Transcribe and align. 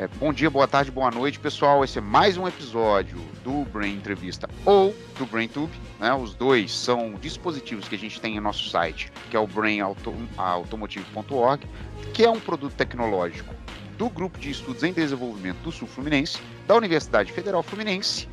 É, 0.00 0.08
bom 0.18 0.32
dia, 0.32 0.48
boa 0.48 0.66
tarde, 0.66 0.90
boa 0.90 1.10
noite, 1.10 1.38
pessoal. 1.38 1.84
Esse 1.84 1.98
é 1.98 2.00
mais 2.00 2.38
um 2.38 2.48
episódio 2.48 3.18
do 3.44 3.66
Brain 3.66 3.96
Entrevista 3.96 4.48
ou 4.64 4.96
do 5.18 5.26
BrainTube. 5.26 5.70
Né? 5.98 6.10
Os 6.14 6.32
dois 6.32 6.74
são 6.74 7.16
dispositivos 7.20 7.86
que 7.86 7.96
a 7.96 7.98
gente 7.98 8.18
tem 8.18 8.34
em 8.34 8.40
nosso 8.40 8.70
site, 8.70 9.12
que 9.28 9.36
é 9.36 9.38
o 9.38 9.46
brainautomotive.org, 9.46 11.68
que 12.14 12.24
é 12.24 12.30
um 12.30 12.40
produto 12.40 12.72
tecnológico 12.72 13.54
do 13.98 14.08
Grupo 14.08 14.38
de 14.38 14.52
Estudos 14.52 14.82
em 14.82 14.94
Desenvolvimento 14.94 15.58
do 15.58 15.70
Sul 15.70 15.86
Fluminense, 15.86 16.38
da 16.66 16.74
Universidade 16.76 17.30
Federal 17.30 17.62
Fluminense, 17.62 18.26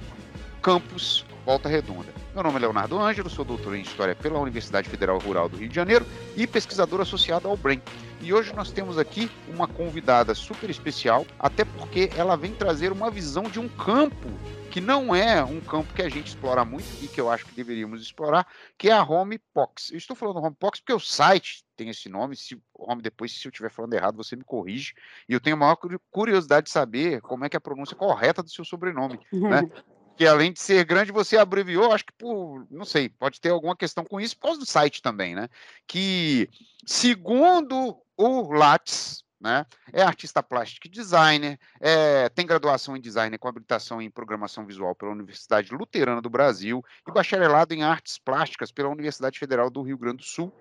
campus 0.61 1.25
Volta 1.45 1.67
Redonda. 1.67 2.13
Meu 2.33 2.43
nome 2.43 2.55
é 2.55 2.59
Leonardo 2.59 2.97
Ângelo, 2.97 3.29
sou 3.29 3.43
doutor 3.43 3.75
em 3.75 3.81
História 3.81 4.15
pela 4.15 4.39
Universidade 4.39 4.87
Federal 4.87 5.19
Rural 5.19 5.49
do 5.49 5.57
Rio 5.57 5.67
de 5.67 5.75
Janeiro 5.75 6.05
e 6.37 6.47
pesquisador 6.47 7.01
associado 7.01 7.49
ao 7.49 7.57
BRAIN. 7.57 7.81
E 8.19 8.33
hoje 8.33 8.53
nós 8.53 8.71
temos 8.71 8.97
aqui 8.97 9.29
uma 9.47 9.67
convidada 9.67 10.33
super 10.33 10.69
especial, 10.69 11.25
até 11.37 11.63
porque 11.63 12.09
ela 12.17 12.35
vem 12.35 12.53
trazer 12.53 12.91
uma 12.91 13.11
visão 13.11 13.43
de 13.43 13.59
um 13.59 13.69
campo 13.69 14.27
que 14.71 14.81
não 14.81 15.15
é 15.15 15.43
um 15.43 15.61
campo 15.61 15.93
que 15.93 16.01
a 16.01 16.09
gente 16.09 16.27
explora 16.27 16.65
muito 16.65 16.85
e 17.01 17.07
que 17.07 17.19
eu 17.21 17.29
acho 17.29 17.45
que 17.45 17.53
deveríamos 17.53 18.01
explorar, 18.01 18.45
que 18.77 18.89
é 18.89 18.91
a 18.91 19.03
Homepox. 19.03 19.91
Eu 19.91 19.97
estou 19.97 20.15
falando 20.15 20.37
Homepox 20.37 20.79
porque 20.79 20.93
o 20.93 20.99
site 20.99 21.63
tem 21.75 21.89
esse 21.89 22.09
nome, 22.09 22.35
se 22.35 22.59
Home 22.73 23.01
depois, 23.01 23.31
se 23.31 23.47
eu 23.47 23.49
estiver 23.49 23.71
falando 23.71 23.93
errado, 23.93 24.17
você 24.17 24.35
me 24.35 24.43
corrige. 24.43 24.93
E 25.27 25.33
eu 25.33 25.39
tenho 25.39 25.55
a 25.55 25.59
maior 25.59 25.77
curiosidade 26.11 26.65
de 26.65 26.71
saber 26.71 27.21
como 27.21 27.45
é 27.45 27.49
que 27.49 27.55
é 27.55 27.59
a 27.59 27.61
pronúncia 27.61 27.95
correta 27.95 28.43
do 28.43 28.49
seu 28.49 28.65
sobrenome, 28.65 29.19
né? 29.31 29.61
que 30.17 30.25
além 30.25 30.51
de 30.51 30.59
ser 30.59 30.83
grande, 30.83 31.11
você 31.11 31.37
abreviou, 31.37 31.91
acho 31.91 32.05
que 32.05 32.13
por, 32.13 32.65
não 32.71 32.83
sei, 32.83 33.07
pode 33.07 33.39
ter 33.39 33.49
alguma 33.49 33.75
questão 33.75 34.03
com 34.03 34.19
isso, 34.19 34.35
por 34.35 34.47
causa 34.47 34.59
do 34.59 34.65
site 34.65 34.99
também, 34.99 35.35
né? 35.35 35.47
Que, 35.85 36.49
segundo 36.85 37.95
o 38.17 38.51
Lattes, 38.51 39.23
né, 39.39 39.65
é 39.93 40.01
artista 40.01 40.41
plástico 40.41 40.87
e 40.87 40.89
designer, 40.89 41.59
é, 41.79 42.27
tem 42.29 42.45
graduação 42.45 42.97
em 42.97 43.01
design 43.01 43.37
com 43.37 43.47
habilitação 43.47 44.01
em 44.01 44.09
programação 44.09 44.65
visual 44.65 44.95
pela 44.95 45.11
Universidade 45.11 45.73
Luterana 45.73 46.21
do 46.21 46.29
Brasil 46.29 46.83
e 47.07 47.11
bacharelado 47.11 47.73
em 47.73 47.83
artes 47.83 48.17
plásticas 48.17 48.71
pela 48.71 48.89
Universidade 48.89 49.37
Federal 49.37 49.69
do 49.69 49.83
Rio 49.83 49.97
Grande 49.97 50.17
do 50.17 50.23
Sul, 50.23 50.51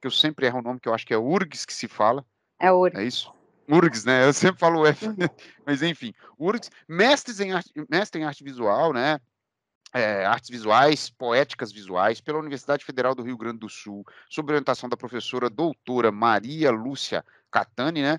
que 0.00 0.06
eu 0.06 0.10
sempre 0.10 0.46
erro 0.46 0.58
o 0.58 0.62
nome, 0.62 0.80
que 0.80 0.88
eu 0.88 0.94
acho 0.94 1.06
que 1.06 1.14
é 1.14 1.18
URGS 1.18 1.64
que 1.64 1.72
se 1.72 1.86
fala. 1.86 2.24
É 2.60 2.72
URGS. 2.72 2.98
É 2.98 3.04
isso? 3.04 3.34
URGS, 3.68 4.04
né? 4.04 4.26
Eu 4.26 4.32
sempre 4.32 4.58
falo 4.58 4.84
F, 4.86 5.06
uhum. 5.06 5.14
mas 5.64 5.82
enfim, 5.82 6.12
URGS, 6.38 6.70
mestres 6.88 7.40
em 7.40 7.52
arte, 7.52 7.72
mestre 7.88 8.20
em 8.20 8.24
arte 8.24 8.42
visual, 8.42 8.92
né? 8.92 9.20
É, 9.92 10.26
artes 10.26 10.50
visuais, 10.50 11.08
poéticas 11.08 11.70
visuais, 11.70 12.20
pela 12.20 12.40
Universidade 12.40 12.84
Federal 12.84 13.14
do 13.14 13.22
Rio 13.22 13.36
Grande 13.36 13.58
do 13.58 13.68
Sul, 13.68 14.04
sob 14.28 14.50
orientação 14.50 14.88
da 14.88 14.96
professora 14.96 15.48
doutora 15.48 16.10
Maria 16.10 16.72
Lúcia 16.72 17.24
Catani, 17.48 18.02
né? 18.02 18.18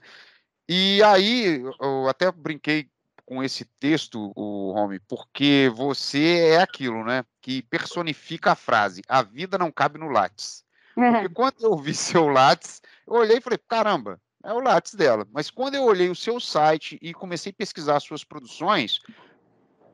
E 0.69 1.03
aí, 1.03 1.61
eu 1.81 2.08
até 2.08 2.31
brinquei 2.31 2.89
com 3.25 3.43
esse 3.43 3.66
texto, 3.80 4.31
o 4.36 4.71
Home, 4.73 4.99
porque 4.99 5.69
você 5.75 6.52
é 6.52 6.61
aquilo, 6.61 7.03
né? 7.03 7.25
Que 7.41 7.61
personifica 7.63 8.53
a 8.53 8.55
frase: 8.55 9.02
a 9.08 9.21
vida 9.21 9.58
não 9.58 9.69
cabe 9.69 9.99
no 9.99 10.08
látis. 10.08 10.63
Porque 10.93 11.27
quando 11.36 11.61
eu 11.61 11.77
vi 11.77 11.93
seu 11.93 12.30
látis, 12.30 12.81
eu 13.05 13.16
olhei 13.16 13.38
e 13.38 13.41
falei: 13.41 13.59
caramba, 13.67 14.19
é 14.45 14.53
o 14.53 14.59
Lattes 14.59 14.93
dela. 14.93 15.27
Mas 15.31 15.49
quando 15.49 15.73
eu 15.75 15.83
olhei 15.83 16.08
o 16.08 16.16
seu 16.16 16.39
site 16.39 16.99
e 17.02 17.13
comecei 17.13 17.52
a 17.52 17.55
pesquisar 17.58 17.99
suas 17.99 18.23
produções, 18.23 18.99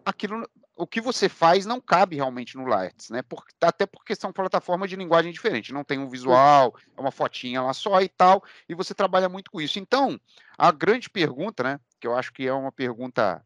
aquilo, 0.05 0.45
o 0.81 0.87
que 0.87 0.99
você 0.99 1.29
faz 1.29 1.63
não 1.63 1.79
cabe 1.79 2.15
realmente 2.15 2.57
no 2.57 2.65
Lattes, 2.65 3.11
né? 3.11 3.21
Por, 3.21 3.45
até 3.61 3.85
porque 3.85 4.15
são 4.15 4.33
plataformas 4.33 4.89
de 4.89 4.95
linguagem 4.95 5.31
diferente. 5.31 5.71
Não 5.71 5.83
tem 5.83 5.99
um 5.99 6.09
visual, 6.09 6.75
é 6.97 6.99
uma 6.99 7.11
fotinha 7.11 7.61
lá 7.61 7.71
só 7.71 8.01
e 8.01 8.09
tal, 8.09 8.43
e 8.67 8.73
você 8.73 8.91
trabalha 8.95 9.29
muito 9.29 9.52
com 9.52 9.61
isso. 9.61 9.77
Então, 9.77 10.19
a 10.57 10.71
grande 10.71 11.07
pergunta, 11.07 11.61
né? 11.61 11.79
Que 11.99 12.07
eu 12.07 12.15
acho 12.15 12.33
que 12.33 12.47
é 12.47 12.53
uma 12.53 12.71
pergunta 12.71 13.45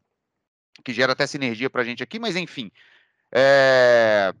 que 0.82 0.94
gera 0.94 1.12
até 1.12 1.26
sinergia 1.26 1.68
para 1.68 1.82
a 1.82 1.84
gente 1.84 2.02
aqui, 2.02 2.18
mas 2.18 2.36
enfim. 2.36 2.72
É... 3.30 4.32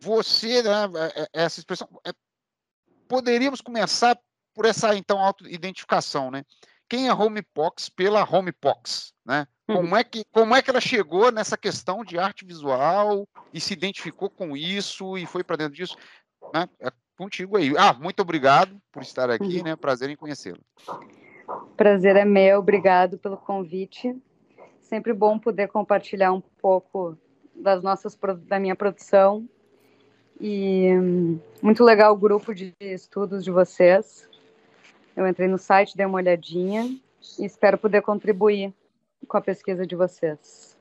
Você, 0.00 0.62
né, 0.62 0.70
é, 1.14 1.22
é, 1.22 1.28
essa 1.34 1.60
expressão. 1.60 1.86
É... 2.06 2.12
Poderíamos 3.06 3.60
começar 3.60 4.18
por 4.54 4.64
essa 4.64 4.96
então 4.96 5.18
auto-identificação, 5.18 6.30
né? 6.30 6.46
Quem 6.88 7.08
é 7.08 7.12
Homepox 7.12 7.90
pela 7.90 8.24
Homepox, 8.24 9.12
né? 9.22 9.46
Uhum. 9.68 9.76
Como 9.76 9.96
é 9.96 10.04
que 10.04 10.24
como 10.30 10.54
é 10.54 10.62
que 10.62 10.70
ela 10.70 10.80
chegou 10.80 11.32
nessa 11.32 11.56
questão 11.56 12.04
de 12.04 12.18
arte 12.18 12.44
visual 12.44 13.26
e 13.52 13.60
se 13.60 13.72
identificou 13.72 14.30
com 14.30 14.56
isso 14.56 15.18
e 15.18 15.26
foi 15.26 15.42
para 15.42 15.56
dentro 15.56 15.74
disso, 15.74 15.96
né? 16.54 16.68
É 16.80 16.90
contigo 17.16 17.56
aí. 17.56 17.72
Ah, 17.76 17.94
muito 17.94 18.20
obrigado 18.20 18.76
por 18.92 19.02
estar 19.02 19.30
aqui, 19.30 19.58
uhum. 19.58 19.64
né? 19.64 19.76
Prazer 19.76 20.10
em 20.10 20.16
conhecê-lo. 20.16 20.60
Prazer 21.76 22.16
é 22.16 22.24
meu, 22.24 22.58
obrigado 22.58 23.18
pelo 23.18 23.36
convite. 23.36 24.16
Sempre 24.80 25.12
bom 25.12 25.38
poder 25.38 25.68
compartilhar 25.68 26.32
um 26.32 26.40
pouco 26.40 27.16
das 27.54 27.82
nossas 27.82 28.16
da 28.46 28.60
minha 28.60 28.76
produção 28.76 29.48
e 30.40 30.90
hum, 30.92 31.40
muito 31.62 31.82
legal 31.82 32.12
o 32.12 32.16
grupo 32.16 32.54
de 32.54 32.74
estudos 32.80 33.42
de 33.42 33.50
vocês. 33.50 34.28
Eu 35.16 35.26
entrei 35.26 35.48
no 35.48 35.58
site, 35.58 35.96
dei 35.96 36.04
uma 36.04 36.18
olhadinha 36.18 36.84
e 37.38 37.44
espero 37.44 37.78
poder 37.78 38.02
contribuir 38.02 38.72
com 39.26 39.36
a 39.36 39.40
pesquisa 39.40 39.86
de 39.86 39.94
vocês. 39.94 40.76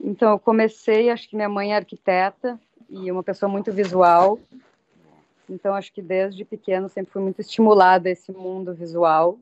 Então, 0.00 0.32
eu 0.32 0.38
comecei, 0.38 1.10
acho 1.10 1.28
que 1.28 1.36
minha 1.36 1.48
mãe 1.48 1.72
é 1.72 1.76
arquiteta 1.76 2.60
e 2.88 3.10
uma 3.10 3.22
pessoa 3.22 3.50
muito 3.50 3.72
visual. 3.72 4.38
Então, 5.48 5.74
acho 5.74 5.92
que 5.92 6.02
desde 6.02 6.44
pequeno 6.44 6.88
sempre 6.88 7.12
fui 7.12 7.22
muito 7.22 7.40
estimulada 7.40 8.08
a 8.08 8.12
esse 8.12 8.32
mundo 8.32 8.74
visual. 8.74 9.38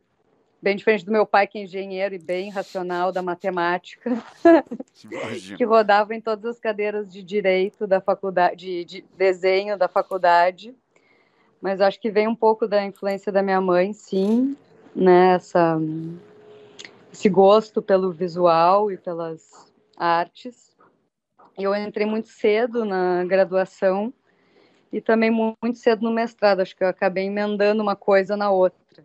Bem 0.63 0.77
diferente 0.77 1.05
do 1.05 1.13
meu 1.13 1.27
pai, 1.27 1.47
que 1.47 1.59
é 1.59 1.63
engenheiro 1.63 2.15
e 2.15 2.19
bem 2.19 2.51
racional 2.51 3.13
da 3.13 3.21
matemática, 3.21 4.11
que 5.59 5.65
rodava 5.65 6.15
em 6.15 6.21
todas 6.21 6.45
as 6.47 6.59
cadeiras 6.59 7.13
de 7.13 7.23
direito 7.23 7.87
da 7.87 8.01
faculdade, 8.01 8.57
de, 8.57 8.85
de 8.85 9.05
desenho 9.17 9.77
da 9.77 9.89
faculdade 9.89 10.75
mas 11.65 11.81
acho 11.81 11.99
que 11.99 12.11
vem 12.11 12.29
um 12.29 12.35
pouco 12.35 12.69
da 12.69 12.85
influência 12.85 13.33
da 13.33 13.43
minha 13.43 13.59
mãe, 13.59 13.95
sim, 13.95 14.55
né? 14.95 15.37
Essa, 15.37 15.81
esse 17.15 17.29
gosto 17.29 17.81
pelo 17.81 18.11
visual 18.11 18.91
e 18.91 18.99
pelas 18.99 19.73
artes. 19.97 20.77
Eu 21.57 21.73
entrei 21.73 22.05
muito 22.05 22.29
cedo 22.29 22.85
na 22.85 23.25
graduação 23.25 24.13
e 24.93 25.01
também 25.01 25.31
muito 25.31 25.79
cedo 25.79 26.03
no 26.03 26.11
mestrado. 26.11 26.61
Acho 26.61 26.77
que 26.77 26.83
eu 26.83 26.89
acabei 26.89 27.27
emendando 27.27 27.81
uma 27.81 27.95
coisa 27.95 28.37
na 28.37 28.51
outra. 28.51 29.05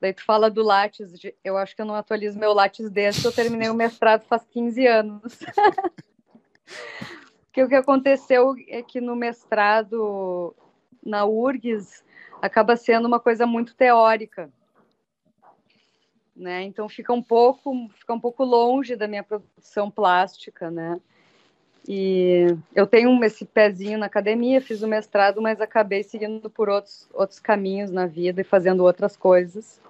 Daí 0.00 0.12
tu 0.12 0.24
fala 0.24 0.50
do 0.50 0.64
Lattes, 0.64 1.12
eu 1.44 1.56
acho 1.56 1.76
que 1.76 1.82
eu 1.82 1.86
não 1.86 1.94
atualizo 1.94 2.38
meu 2.38 2.52
Lattes 2.52 2.90
desde 2.90 3.20
que 3.20 3.26
eu 3.28 3.32
terminei 3.32 3.68
o 3.68 3.74
mestrado 3.74 4.24
faz 4.24 4.44
15 4.46 4.86
anos. 4.88 5.38
Porque 7.46 7.62
o 7.62 7.68
que 7.68 7.76
aconteceu 7.76 8.56
é 8.66 8.82
que 8.82 9.00
no 9.00 9.14
mestrado 9.14 10.52
na 11.04 11.24
URGS 11.26 12.02
acaba 12.42 12.76
sendo 12.76 13.06
uma 13.06 13.20
coisa 13.20 13.46
muito 13.46 13.76
teórica. 13.76 14.50
Né? 16.40 16.62
Então 16.62 16.88
fica 16.88 17.12
um 17.12 17.22
pouco 17.22 17.90
fica 17.98 18.14
um 18.14 18.18
pouco 18.18 18.42
longe 18.44 18.96
da 18.96 19.06
minha 19.06 19.22
produção 19.22 19.90
plástica, 19.90 20.70
né? 20.70 20.98
E 21.86 22.46
eu 22.74 22.86
tenho 22.86 23.22
esse 23.22 23.44
pezinho 23.44 23.98
na 23.98 24.06
academia, 24.06 24.60
fiz 24.60 24.82
o 24.82 24.88
mestrado, 24.88 25.42
mas 25.42 25.60
acabei 25.60 26.02
seguindo 26.02 26.48
por 26.48 26.70
outros 26.70 27.06
outros 27.12 27.38
caminhos 27.38 27.90
na 27.90 28.06
vida 28.06 28.40
e 28.40 28.44
fazendo 28.44 28.84
outras 28.84 29.18
coisas. 29.18 29.82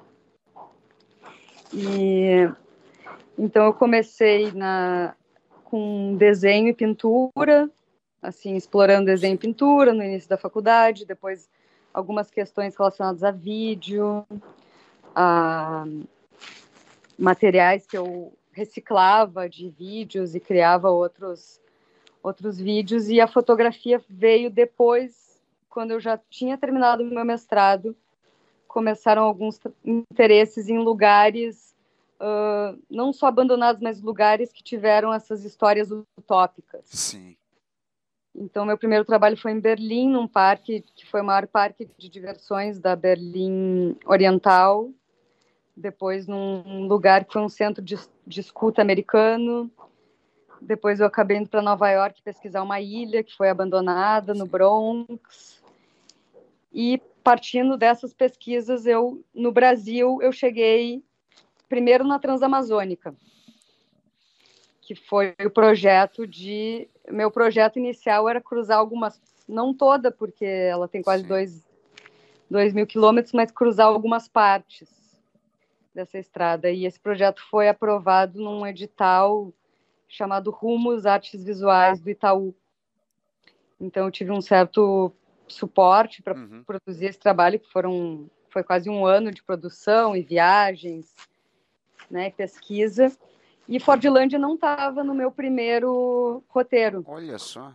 E 1.73 2.51
então 3.39 3.67
eu 3.67 3.73
comecei 3.73 4.51
na 4.51 5.15
com 5.63 6.17
desenho 6.17 6.67
e 6.67 6.75
pintura, 6.75 7.71
assim, 8.21 8.57
explorando 8.57 9.07
desenho 9.07 9.35
e 9.35 9.39
pintura 9.39 9.95
no 9.95 10.03
início 10.03 10.29
da 10.29 10.37
faculdade, 10.37 11.07
depois 11.07 11.49
algumas 11.95 12.29
questões 12.29 12.77
relacionadas 12.77 13.23
a 13.23 13.31
vídeo, 13.31 14.27
a 15.15 15.87
materiais 17.21 17.87
que 17.87 17.97
eu 17.97 18.33
reciclava 18.51 19.49
de 19.49 19.69
vídeos 19.69 20.35
e 20.35 20.41
criava 20.41 20.91
outros 20.91 21.61
outros 22.23 22.59
vídeos 22.59 23.09
e 23.09 23.21
a 23.21 23.27
fotografia 23.27 24.03
veio 24.09 24.51
depois 24.51 25.41
quando 25.71 25.93
eu 25.93 26.01
já 26.01 26.19
tinha 26.29 26.59
terminado 26.59 27.03
o 27.03 27.07
meu 27.07 27.25
mestrado 27.25 27.97
começaram 28.69 29.23
alguns 29.23 29.59
interesses 29.85 30.69
em 30.69 30.79
lugares 30.79 31.75
uh, 32.21 32.79
não 32.91 33.13
só 33.13 33.27
abandonados 33.27 33.81
mas 33.81 34.03
lugares 34.03 34.53
que 34.53 34.63
tiveram 34.63 35.13
essas 35.15 35.45
histórias 35.45 35.91
utópicas 35.91 36.85
sim 36.87 37.37
então, 38.35 38.65
meu 38.65 38.79
primeiro 38.79 39.05
trabalho 39.05 39.37
foi 39.37 39.51
em 39.53 39.61
Berlim, 39.61 40.09
num 40.11 40.29
parque 40.29 40.85
que 40.95 41.05
foi 41.07 41.21
o 41.21 41.25
maior 41.25 41.49
parque 41.49 41.89
de 41.99 42.09
diversões 42.09 42.79
da 42.79 42.95
Berlim 42.95 43.97
Oriental. 44.07 44.89
Depois, 45.77 46.27
num 46.27 46.87
lugar 46.87 47.25
que 47.25 47.33
foi 47.33 47.43
um 47.43 47.49
centro 47.49 47.83
de, 47.83 47.99
de 48.27 48.41
escuta 48.41 48.83
americano. 48.83 49.71
Depois, 50.61 51.01
eu 51.01 51.07
acabei 51.07 51.39
indo 51.39 51.49
para 51.49 51.63
Nova 51.63 51.91
York 51.91 52.21
pesquisar 52.23 52.63
uma 52.63 52.81
ilha 52.81 53.23
que 53.23 53.35
foi 53.35 53.49
abandonada 53.49 54.35
no 54.35 54.47
Bronx. 54.47 55.63
E 56.73 57.01
partindo 57.25 57.77
dessas 57.77 58.13
pesquisas, 58.13 58.87
eu 58.87 59.25
no 59.35 59.53
Brasil 59.53 60.19
eu 60.21 60.33
cheguei 60.33 61.03
primeiro 61.69 62.05
na 62.05 62.19
Transamazônica, 62.19 63.15
que 64.83 64.95
foi 64.95 65.35
o 65.45 65.51
projeto 65.51 66.27
de. 66.27 66.89
Meu 67.09 67.31
projeto 67.31 67.79
inicial 67.79 68.29
era 68.29 68.41
cruzar 68.41 68.79
algumas, 68.79 69.21
não 69.49 69.75
toda, 69.75 70.13
porque 70.13 70.45
ela 70.45 70.87
tem 70.87 71.03
quase 71.03 71.25
dois, 71.25 71.65
dois 72.49 72.73
mil 72.73 72.87
quilômetros, 72.87 73.33
mas 73.33 73.51
cruzar 73.51 73.87
algumas 73.87 74.29
partes 74.29 75.00
dessa 75.95 76.19
estrada. 76.19 76.71
E 76.71 76.85
esse 76.85 76.99
projeto 76.99 77.43
foi 77.51 77.69
aprovado 77.69 78.41
num 78.41 78.67
edital 78.67 79.53
chamado 80.09 80.51
Rumos 80.51 81.07
Artes 81.07 81.45
Visuais 81.45 82.01
do 82.01 82.11
Itaú. 82.11 82.55
Então, 83.81 84.05
eu 84.05 84.11
tive 84.11 84.31
um 84.31 84.41
certo 84.41 85.13
suporte 85.49 86.23
para 86.23 86.35
uhum. 86.35 86.63
produzir 86.65 87.07
esse 87.07 87.19
trabalho, 87.19 87.59
que 87.59 87.71
foram, 87.71 88.29
foi 88.51 88.63
quase 88.63 88.91
um 88.91 89.07
ano 89.07 89.31
de 89.31 89.43
produção 89.43 90.15
e 90.15 90.23
viagens, 90.23 91.15
né, 92.11 92.31
pesquisa. 92.31 93.13
E 93.69 93.79
Fordlândia 93.79 94.39
não 94.39 94.55
estava 94.55 95.05
no 95.05 95.15
meu 95.15 95.31
primeiro 95.31 96.43
roteiro. 96.49 97.05
Olha 97.07 97.39
só. 97.39 97.73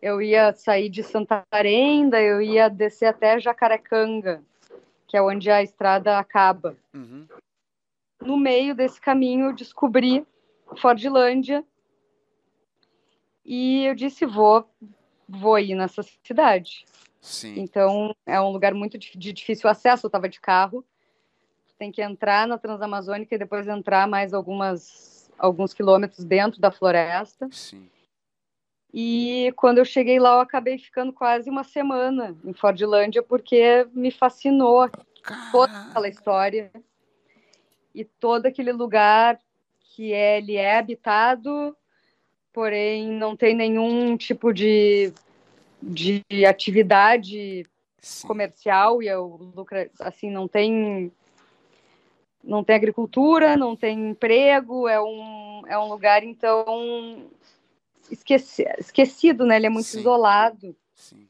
Eu 0.00 0.22
ia 0.22 0.52
sair 0.52 0.88
de 0.88 1.02
Santarém, 1.02 2.08
eu 2.12 2.40
ia 2.40 2.68
descer 2.68 3.06
até 3.06 3.40
Jacarecanga, 3.40 4.42
que 5.14 5.18
é 5.18 5.22
onde 5.22 5.48
a 5.48 5.62
estrada 5.62 6.18
acaba. 6.18 6.76
Uhum. 6.92 7.28
No 8.20 8.36
meio 8.36 8.74
desse 8.74 9.00
caminho, 9.00 9.50
eu 9.50 9.52
descobri 9.54 10.26
Fordlândia 10.76 11.64
e 13.44 13.84
eu 13.84 13.94
disse 13.94 14.26
vou 14.26 14.68
vou 15.28 15.56
ir 15.60 15.76
nessa 15.76 16.02
cidade. 16.02 16.84
Sim. 17.20 17.60
Então 17.60 18.12
é 18.26 18.40
um 18.40 18.50
lugar 18.50 18.74
muito 18.74 18.98
de 18.98 19.32
difícil 19.32 19.70
acesso. 19.70 20.04
Eu 20.04 20.08
estava 20.08 20.28
de 20.28 20.40
carro, 20.40 20.84
tem 21.78 21.92
que 21.92 22.02
entrar 22.02 22.48
na 22.48 22.58
Transamazônica 22.58 23.32
e 23.32 23.38
depois 23.38 23.68
entrar 23.68 24.08
mais 24.08 24.34
algumas 24.34 25.30
alguns 25.38 25.72
quilômetros 25.72 26.24
dentro 26.24 26.60
da 26.60 26.72
floresta. 26.72 27.48
Sim. 27.52 27.88
E 28.96 29.52
quando 29.56 29.78
eu 29.78 29.84
cheguei 29.84 30.20
lá, 30.20 30.36
eu 30.36 30.40
acabei 30.40 30.78
ficando 30.78 31.12
quase 31.12 31.50
uma 31.50 31.64
semana 31.64 32.36
em 32.44 32.52
Fordlândia 32.52 33.24
porque 33.24 33.84
me 33.92 34.12
fascinou 34.12 34.88
toda 35.50 35.72
aquela 35.90 36.08
história 36.08 36.70
e 37.92 38.04
todo 38.04 38.46
aquele 38.46 38.70
lugar 38.70 39.40
que 39.80 40.12
ele 40.12 40.54
é 40.54 40.78
habitado, 40.78 41.76
porém 42.52 43.08
não 43.08 43.36
tem 43.36 43.52
nenhum 43.52 44.16
tipo 44.16 44.52
de, 44.52 45.12
de 45.82 46.22
atividade 46.46 47.66
Sim. 47.98 48.28
comercial 48.28 49.02
e 49.02 49.08
eu 49.08 49.26
lucro, 49.56 49.90
assim 49.98 50.30
não 50.30 50.46
tem 50.46 51.10
não 52.44 52.62
tem 52.62 52.76
agricultura, 52.76 53.56
não 53.56 53.74
tem 53.74 54.10
emprego, 54.10 54.86
é 54.86 55.02
um, 55.02 55.62
é 55.66 55.76
um 55.76 55.88
lugar 55.88 56.22
então 56.22 57.26
esqueci, 58.10 58.64
esquecido, 58.78 59.44
né? 59.46 59.56
Ele 59.56 59.66
é 59.66 59.70
muito 59.70 59.86
Sim. 59.86 60.00
isolado. 60.00 60.76
Sim. 60.94 61.28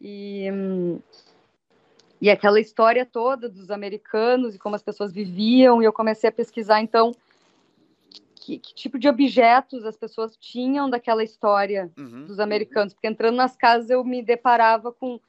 E 0.00 0.48
e 2.20 2.30
aquela 2.30 2.58
história 2.58 3.04
toda 3.04 3.50
dos 3.50 3.70
americanos 3.70 4.54
e 4.54 4.58
como 4.58 4.74
as 4.74 4.82
pessoas 4.82 5.12
viviam, 5.12 5.82
e 5.82 5.84
eu 5.84 5.92
comecei 5.92 6.28
a 6.28 6.32
pesquisar 6.32 6.80
então 6.80 7.14
que, 8.34 8.58
que, 8.58 8.74
tipo 8.74 8.98
de 8.98 9.08
objetos 9.08 9.84
as 9.84 9.96
pessoas 9.96 10.36
tinham 10.36 10.88
daquela 10.88 11.22
história 11.22 11.90
uhum. 11.98 12.24
dos 12.24 12.40
americanos, 12.40 12.94
porque 12.94 13.08
entrando 13.08 13.36
nas 13.36 13.56
casas 13.56 13.90
eu 13.90 14.02
me 14.04 14.22
deparava 14.22 14.92
com, 14.92 15.20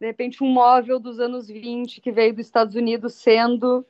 de 0.00 0.06
repente, 0.06 0.42
um 0.42 0.48
móvel 0.48 0.98
dos 0.98 1.20
anos 1.20 1.48
20 1.48 2.00
que 2.00 2.12
veio 2.12 2.34
dos 2.34 2.44
Estados 2.44 2.74
Unidos 2.74 3.14
sendo 3.14 3.84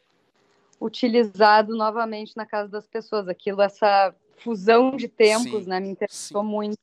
utilizado 0.80 1.76
novamente 1.76 2.36
na 2.36 2.44
casa 2.44 2.68
das 2.68 2.86
pessoas. 2.86 3.28
Aquilo, 3.28 3.62
essa 3.62 4.14
fusão 4.42 4.96
de 4.96 5.08
tempos, 5.08 5.64
sim, 5.64 5.68
né, 5.68 5.80
me 5.80 5.88
interessou 5.88 6.42
sim. 6.42 6.48
muito. 6.48 6.78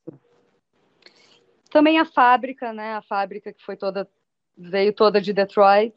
Também 1.70 2.00
a 2.00 2.06
fábrica, 2.06 2.74
né, 2.74 2.94
a 2.94 3.02
fábrica 3.02 3.54
que 3.54 3.64
foi 3.64 3.76
toda, 3.76 4.10
veio 4.58 4.94
toda 4.94 5.22
de 5.22 5.32
Detroit, 5.34 5.94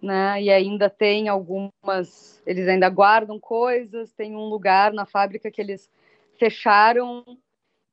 né? 0.00 0.42
E 0.42 0.50
ainda 0.50 0.90
tem 0.90 1.28
algumas, 1.28 2.42
eles 2.46 2.68
ainda 2.68 2.88
guardam 2.90 3.40
coisas, 3.40 4.12
tem 4.12 4.36
um 4.36 4.44
lugar 4.44 4.92
na 4.92 5.06
fábrica 5.06 5.50
que 5.50 5.60
eles 5.60 5.90
fecharam 6.38 7.24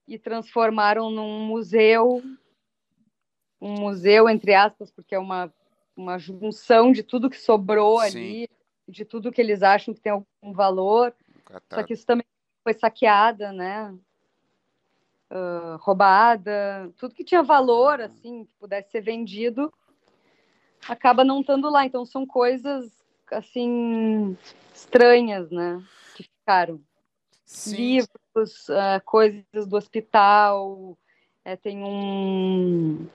e 0.06 0.20
transformaram 0.20 1.10
num 1.10 1.46
museu, 1.46 2.22
um 3.62 3.80
museu 3.80 4.30
entre 4.30 4.54
aspas, 4.54 4.92
porque 4.92 5.16
é 5.16 5.20
uma 5.20 5.52
uma 5.96 6.18
junção 6.18 6.92
de 6.92 7.04
tudo 7.04 7.30
que 7.30 7.40
sobrou 7.40 8.00
Sim. 8.00 8.06
ali, 8.06 8.50
de 8.88 9.06
tudo 9.06 9.32
que 9.32 9.42
eles 9.42 9.62
acham 9.62 9.94
que 9.94 10.02
tem 10.02 10.12
algum 10.12 10.54
valor. 10.54 11.14
Só 11.70 11.84
que 11.84 11.94
isso 11.94 12.06
também 12.06 12.26
foi 12.64 12.74
saqueada, 12.74 13.52
né? 13.52 13.94
Uh, 15.30 15.78
roubada, 15.80 16.92
tudo 16.98 17.16
que 17.16 17.24
tinha 17.24 17.44
valor, 17.44 18.00
assim, 18.00 18.46
que 18.46 18.54
pudesse 18.60 18.92
ser 18.92 19.02
vendido, 19.02 19.74
acaba 20.88 21.24
não 21.24 21.42
estando 21.42 21.70
lá. 21.70 21.86
Então 21.86 22.06
são 22.06 22.26
coisas 22.26 22.92
assim 23.32 24.38
estranhas, 24.74 25.50
né? 25.50 25.84
Que 26.16 26.24
ficaram. 26.24 26.80
Sim. 27.46 27.76
Livros, 27.76 28.70
uh, 28.70 29.04
coisas 29.06 29.68
do 29.68 29.76
hospital. 29.76 30.98
É, 31.44 31.56
tem 31.56 31.84
um. 31.84 33.06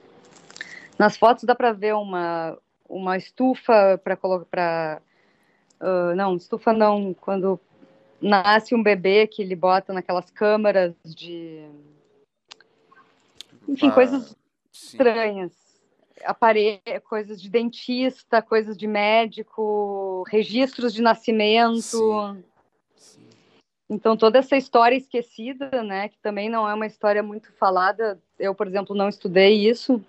Nas 0.99 1.17
fotos 1.17 1.45
dá 1.45 1.55
para 1.55 1.73
ver 1.73 1.95
uma, 1.95 2.59
uma 2.89 3.17
estufa 3.17 3.99
para 4.03 4.17
colocar. 4.17 5.01
Uh, 5.81 6.15
não, 6.17 6.37
estufa 6.37 6.73
não. 6.73 7.15
Quando 7.15 7.61
nasce 8.21 8.75
um 8.75 8.83
bebê 8.83 9.27
que 9.27 9.43
ele 9.43 9.55
bota 9.57 9.93
naquelas 9.93 10.31
câmaras 10.31 10.95
de. 11.05 11.69
Enfim, 13.69 13.89
ah, 13.89 13.93
coisas 13.93 14.37
sim. 14.73 14.97
estranhas 14.97 15.69
aparelho, 16.25 16.81
coisas 17.09 17.41
de 17.41 17.49
dentista, 17.49 18.43
coisas 18.43 18.77
de 18.77 18.87
médico, 18.87 20.25
registros 20.29 20.93
de 20.93 21.03
nascimento. 21.03 21.81
Sim. 21.81 22.45
Sim. 22.97 23.21
Então 23.89 24.17
toda 24.17 24.39
essa 24.39 24.57
história 24.57 24.97
esquecida, 24.97 25.83
né, 25.83 26.09
que 26.09 26.19
também 26.19 26.49
não 26.49 26.69
é 26.69 26.75
uma 26.75 26.87
história 26.87 27.23
muito 27.23 27.53
falada. 27.53 28.21
Eu, 28.39 28.55
por 28.55 28.67
exemplo, 28.67 28.95
não 28.97 29.09
estudei 29.09 29.69
isso, 29.69 30.05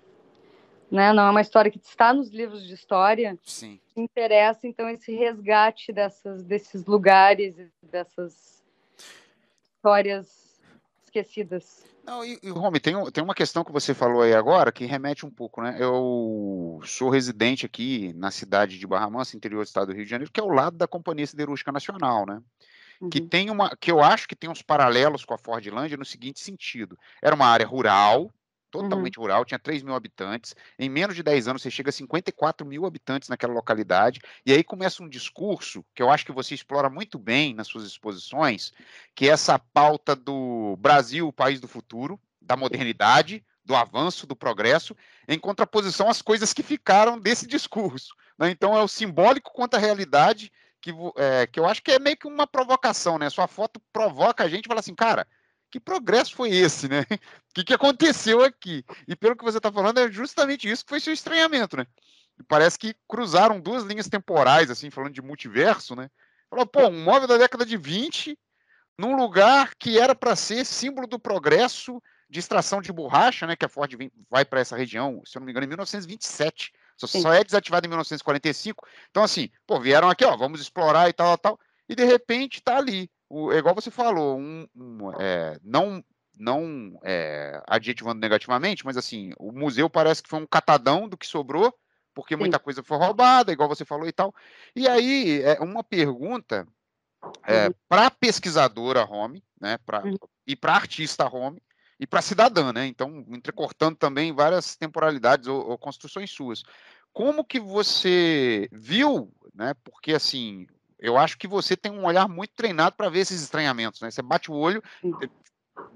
né? 0.90 1.12
Não 1.12 1.26
é 1.26 1.30
uma 1.30 1.40
história 1.40 1.70
que 1.70 1.78
está 1.78 2.12
nos 2.12 2.30
livros 2.30 2.66
de 2.66 2.74
história. 2.74 3.38
Sim. 3.44 3.80
Interessa 3.96 4.66
então 4.66 4.88
esse 4.88 5.14
resgate 5.14 5.92
dessas 5.92 6.42
desses 6.42 6.84
lugares, 6.84 7.56
dessas 7.82 8.62
histórias 9.76 10.60
esquecidas. 11.04 11.84
Não, 12.04 12.24
e, 12.24 12.38
e 12.42 12.50
Rome, 12.50 12.80
tem, 12.80 12.94
tem 13.12 13.22
uma 13.22 13.34
questão 13.34 13.62
que 13.62 13.72
você 13.72 13.92
falou 13.94 14.22
aí 14.22 14.34
agora 14.34 14.72
que 14.72 14.84
remete 14.84 15.26
um 15.26 15.30
pouco, 15.30 15.62
né? 15.62 15.76
Eu 15.78 16.80
sou 16.84 17.10
residente 17.10 17.66
aqui 17.66 18.12
na 18.14 18.30
cidade 18.30 18.78
de 18.78 18.86
Barra 18.86 19.10
Mansa, 19.10 19.36
interior 19.36 19.62
do 19.62 19.66
estado 19.66 19.88
do 19.88 19.92
Rio 19.94 20.04
de 20.04 20.10
Janeiro, 20.10 20.32
que 20.32 20.40
é 20.40 20.42
ao 20.42 20.48
lado 20.48 20.76
da 20.76 20.88
Companhia 20.88 21.26
Siderúrgica 21.26 21.70
Nacional, 21.70 22.26
né? 22.26 22.42
Uhum. 23.00 23.10
Que 23.10 23.20
tem 23.20 23.50
uma, 23.50 23.74
que 23.76 23.90
eu 23.90 24.02
acho 24.02 24.28
que 24.28 24.36
tem 24.36 24.50
uns 24.50 24.62
paralelos 24.62 25.24
com 25.24 25.34
a 25.34 25.38
Fordlândia 25.38 25.96
no 25.96 26.04
seguinte 26.04 26.40
sentido: 26.40 26.98
era 27.22 27.34
uma 27.34 27.46
área 27.46 27.66
rural, 27.66 28.30
totalmente 28.70 29.18
uhum. 29.18 29.24
rural, 29.24 29.44
tinha 29.44 29.58
3 29.58 29.82
mil 29.82 29.94
habitantes. 29.94 30.54
Em 30.78 30.88
menos 30.88 31.16
de 31.16 31.22
10 31.22 31.48
anos, 31.48 31.62
você 31.62 31.70
chega 31.70 31.90
a 31.90 31.92
54 31.92 32.66
mil 32.66 32.86
habitantes 32.86 33.28
naquela 33.28 33.52
localidade. 33.52 34.20
E 34.46 34.52
aí 34.52 34.62
começa 34.62 35.02
um 35.02 35.08
discurso 35.08 35.84
que 35.94 36.02
eu 36.02 36.10
acho 36.10 36.24
que 36.24 36.32
você 36.32 36.54
explora 36.54 36.88
muito 36.88 37.18
bem 37.18 37.54
nas 37.54 37.66
suas 37.66 37.84
exposições, 37.84 38.72
que 39.14 39.28
é 39.28 39.32
essa 39.32 39.58
pauta 39.58 40.14
do 40.14 40.76
Brasil, 40.78 41.28
o 41.28 41.32
país 41.32 41.60
do 41.60 41.68
futuro, 41.68 42.18
da 42.40 42.56
modernidade, 42.56 43.44
do 43.64 43.74
avanço, 43.74 44.26
do 44.26 44.34
progresso, 44.34 44.96
em 45.28 45.38
contraposição 45.38 46.08
às 46.08 46.22
coisas 46.22 46.52
que 46.52 46.62
ficaram 46.62 47.18
desse 47.18 47.46
discurso. 47.46 48.14
Né? 48.38 48.50
Então, 48.50 48.76
é 48.76 48.82
o 48.82 48.88
simbólico 48.88 49.52
quanto 49.52 49.74
à 49.74 49.78
realidade. 49.78 50.52
Que, 50.82 50.94
é, 51.16 51.46
que 51.46 51.60
eu 51.60 51.66
acho 51.66 51.82
que 51.82 51.90
é 51.92 51.98
meio 51.98 52.16
que 52.16 52.26
uma 52.26 52.46
provocação, 52.46 53.18
né? 53.18 53.28
Sua 53.28 53.46
foto 53.46 53.78
provoca 53.92 54.44
a 54.44 54.48
gente 54.48 54.64
e 54.64 54.68
fala 54.68 54.80
assim, 54.80 54.94
cara, 54.94 55.26
que 55.70 55.80
progresso 55.80 56.34
foi 56.34 56.50
esse, 56.50 56.88
né? 56.88 57.02
O 57.02 57.06
que, 57.54 57.64
que 57.64 57.74
aconteceu 57.74 58.42
aqui? 58.42 58.84
E 59.06 59.14
pelo 59.14 59.36
que 59.36 59.44
você 59.44 59.58
está 59.58 59.70
falando, 59.70 59.98
é 59.98 60.10
justamente 60.10 60.68
isso 60.68 60.84
que 60.84 60.90
foi 60.90 61.00
seu 61.00 61.12
estranhamento, 61.12 61.76
né? 61.76 61.86
Parece 62.48 62.78
que 62.78 62.94
cruzaram 63.08 63.60
duas 63.60 63.84
linhas 63.84 64.08
temporais, 64.08 64.70
assim, 64.70 64.90
falando 64.90 65.12
de 65.12 65.22
multiverso, 65.22 65.94
né? 65.94 66.10
Falou, 66.48 66.66
pô, 66.66 66.88
um 66.88 67.04
móvel 67.04 67.28
da 67.28 67.36
década 67.36 67.64
de 67.64 67.76
20, 67.76 68.36
num 68.98 69.14
lugar 69.16 69.74
que 69.78 69.98
era 69.98 70.14
para 70.14 70.34
ser 70.34 70.64
símbolo 70.64 71.06
do 71.06 71.18
progresso 71.18 72.02
de 72.28 72.38
extração 72.38 72.80
de 72.80 72.92
borracha, 72.92 73.46
né? 73.46 73.54
Que 73.54 73.66
a 73.66 73.68
Ford 73.68 73.92
vai 74.28 74.44
para 74.44 74.60
essa 74.60 74.76
região, 74.76 75.22
se 75.24 75.36
eu 75.36 75.40
não 75.40 75.46
me 75.46 75.52
engano, 75.52 75.66
em 75.66 75.68
1927. 75.68 76.72
Só, 76.96 77.06
só 77.06 77.32
é 77.32 77.42
desativada 77.42 77.86
em 77.86 77.88
1945. 77.88 78.86
Então, 79.10 79.22
assim, 79.22 79.48
pô, 79.66 79.80
vieram 79.80 80.08
aqui, 80.08 80.24
ó, 80.24 80.36
vamos 80.36 80.60
explorar 80.60 81.08
e 81.08 81.12
tal, 81.12 81.36
tal. 81.38 81.58
E 81.88 81.94
de 81.94 82.04
repente 82.04 82.62
tá 82.62 82.76
ali 82.76 83.10
o, 83.30 83.52
é 83.52 83.58
igual 83.58 83.74
você 83.74 83.90
falou, 83.90 84.38
um, 84.38 84.66
um 84.74 85.12
é, 85.20 85.58
não 85.62 86.04
não 86.36 86.98
é, 87.04 87.62
adjetivando 87.66 88.18
negativamente, 88.18 88.84
mas 88.84 88.96
assim, 88.96 89.30
o 89.38 89.52
museu 89.52 89.90
parece 89.90 90.22
que 90.22 90.28
foi 90.28 90.40
um 90.40 90.46
catadão 90.46 91.06
do 91.06 91.16
que 91.16 91.26
sobrou, 91.26 91.72
porque 92.14 92.34
muita 92.34 92.56
Sim. 92.56 92.64
coisa 92.64 92.82
foi 92.82 92.96
roubada, 92.96 93.52
igual 93.52 93.68
você 93.68 93.84
falou 93.84 94.08
e 94.08 94.12
tal. 94.12 94.34
E 94.74 94.88
aí, 94.88 95.42
é 95.42 95.60
uma 95.60 95.84
pergunta 95.84 96.66
é, 97.46 97.66
uhum. 97.66 97.74
para 97.86 98.10
pesquisadora 98.10 99.04
home, 99.04 99.44
né, 99.60 99.76
pra, 99.84 100.02
uhum. 100.02 100.16
e 100.46 100.56
para 100.56 100.74
artista 100.74 101.28
home, 101.28 101.62
e 101.98 102.06
para 102.06 102.22
cidadã, 102.22 102.72
né? 102.72 102.86
Então, 102.86 103.26
entrecortando 103.28 103.96
também 103.96 104.32
várias 104.32 104.74
temporalidades 104.74 105.46
ou, 105.46 105.68
ou, 105.68 105.76
construções 105.76 106.30
suas. 106.30 106.62
Como 107.12 107.44
que 107.44 107.60
você 107.60 108.70
viu, 108.72 109.30
né? 109.54 109.74
Porque 109.84 110.14
assim, 110.14 110.66
eu 111.00 111.16
acho 111.16 111.38
que 111.38 111.48
você 111.48 111.76
tem 111.76 111.90
um 111.90 112.04
olhar 112.04 112.28
muito 112.28 112.52
treinado 112.54 112.96
para 112.96 113.08
ver 113.08 113.20
esses 113.20 113.42
estranhamentos, 113.42 114.00
né? 114.00 114.10
Você 114.10 114.22
bate 114.22 114.50
o 114.50 114.54
olho, 114.54 114.82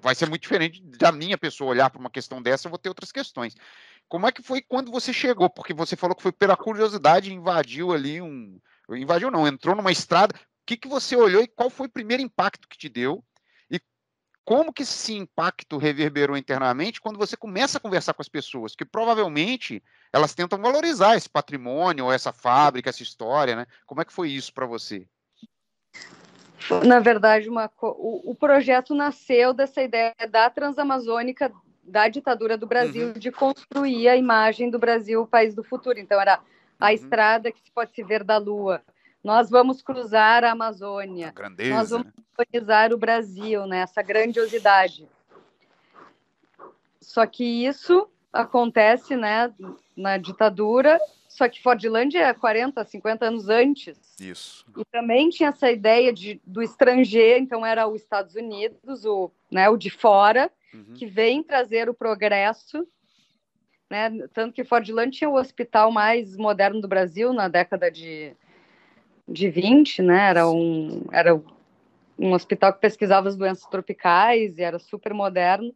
vai 0.01 0.15
ser 0.15 0.29
muito 0.29 0.43
diferente 0.43 0.83
da 0.83 1.13
minha 1.13 1.37
pessoa 1.37 1.71
olhar 1.71 1.91
para 1.91 2.01
uma 2.01 2.11
questão 2.11 2.41
dessa, 2.41 2.67
eu 2.67 2.71
vou 2.71 2.79
ter 2.79 2.89
outras 2.89 3.13
questões. 3.13 3.55
Como 4.09 4.27
é 4.27 4.33
que 4.33 4.43
foi 4.43 4.63
quando 4.63 4.91
você 4.91 5.13
chegou? 5.13 5.49
Porque 5.51 5.73
você 5.73 5.97
falou 5.97 6.17
que 6.17 6.23
foi 6.23 6.33
pela 6.33 6.57
curiosidade 6.57 7.33
invadiu 7.33 7.93
ali 7.93 8.21
um. 8.21 8.59
Invadiu 8.91 9.31
não, 9.31 9.47
entrou 9.47 9.75
numa 9.75 9.93
estrada. 9.93 10.35
O 10.35 10.67
que, 10.67 10.77
que 10.77 10.89
você 10.89 11.17
olhou 11.17 11.43
e 11.43 11.49
qual 11.49 11.69
foi 11.69 11.87
o 11.87 11.93
primeiro 11.93 12.23
impacto 12.23 12.69
que 12.69 12.79
te 12.79 12.89
deu? 12.89 13.25
Como 14.45 14.73
que 14.73 14.83
esse 14.83 15.15
impacto 15.15 15.79
reverberou 15.79 16.37
internamente 16.37 17.01
quando 17.01 17.19
você 17.19 17.37
começa 17.37 17.79
a 17.79 17.81
conversar 17.81 18.13
com 18.13 18.21
as 18.21 18.29
pessoas? 18.29 18.77
Que 18.77 18.85
provavelmente 18.85 19.83
elas 20.13 20.35
tentam 20.35 20.61
valorizar 20.61 21.17
esse 21.17 21.29
patrimônio, 21.29 22.13
essa 22.13 22.33
fábrica, 22.33 22.91
essa 22.91 23.03
história, 23.03 23.57
né? 23.57 23.67
Como 23.87 24.03
é 24.03 24.05
que 24.05 24.13
foi 24.13 24.31
isso 24.31 24.53
para 24.53 24.67
você? 24.67 25.07
Na 26.85 27.01
verdade, 27.01 27.49
uma, 27.49 27.71
o, 27.81 28.31
o, 28.31 28.35
projeto 28.35 28.95
nasceu 28.95 29.53
dessa 29.53 29.83
ideia 29.83 30.15
da 30.31 30.49
Transamazônica, 30.49 31.53
da 31.83 32.09
ditadura 32.09 32.57
do 32.57 32.67
Brasil, 32.67 33.09
uhum. 33.09 33.13
de 33.13 33.31
construir 33.31 34.09
a 34.09 34.17
imagem 34.17 34.71
do 34.71 34.79
Brasil, 34.79 35.23
o 35.23 35.27
país 35.27 35.55
do 35.55 35.63
futuro. 35.63 35.99
Então, 35.99 36.21
era 36.21 36.41
a 36.81 36.87
uhum. 36.87 36.93
estrada 36.93 37.53
que 37.53 37.61
se 37.61 37.71
pode 37.71 37.95
se 37.95 38.03
ver 38.03 38.25
da 38.25 38.39
Lua. 38.39 38.83
Nós 39.25 39.51
vamos 39.51 39.83
cruzar 39.83 40.45
a 40.45 40.53
Amazônia. 40.53 41.29
A 41.29 41.33
grandeza, 41.33 41.75
nós 41.75 41.91
vamos 41.91 42.13
colonizar 42.37 42.93
o 42.93 42.99
Brasil, 42.99 43.67
né? 43.67 43.79
essa 43.79 44.03
grandiosidade. 44.03 45.09
Só 47.01 47.27
que 47.27 47.67
isso 47.67 48.09
acontece 48.33 49.17
né, 49.17 49.53
na 49.97 50.19
ditadura 50.19 51.01
só 51.35 51.49
que 51.49 51.61
Fordlândia 51.61 52.21
é 52.21 52.33
40, 52.33 52.85
50 52.85 53.27
anos 53.27 53.49
antes. 53.49 53.99
Isso. 54.21 54.65
E 54.79 54.85
também 54.85 55.31
tinha 55.31 55.49
essa 55.49 55.69
ideia 55.69 56.13
de, 56.13 56.41
do 56.47 56.63
estrangeiro, 56.63 57.43
então 57.43 57.67
era 57.67 57.89
os 57.89 58.01
Estados 58.01 58.37
Unidos, 58.37 59.05
o, 59.05 59.33
né, 59.51 59.69
o 59.69 59.77
de 59.77 59.91
fora, 59.91 60.49
uhum. 60.73 60.95
que 60.95 61.07
vem 61.07 61.43
trazer 61.43 61.91
o 61.91 61.95
progresso. 61.95 62.87
Né? 63.91 64.29
Tanto 64.33 64.55
que 64.55 64.63
Fordlândia 64.63 65.19
tinha 65.19 65.29
o 65.29 65.35
hospital 65.35 65.91
mais 65.91 66.37
moderno 66.37 66.81
do 66.81 66.87
Brasil 66.87 67.33
na 67.33 67.49
década 67.49 67.91
de, 67.91 68.37
de 69.27 69.49
20, 69.49 70.03
né? 70.03 70.31
Era 70.31 70.49
um, 70.49 71.05
era 71.13 71.41
um 72.19 72.33
hospital 72.33 72.73
que 72.73 72.81
pesquisava 72.81 73.29
as 73.29 73.37
doenças 73.37 73.67
tropicais 73.67 74.59
e 74.59 74.63
era 74.63 74.79
super 74.79 75.13
moderno. 75.13 75.75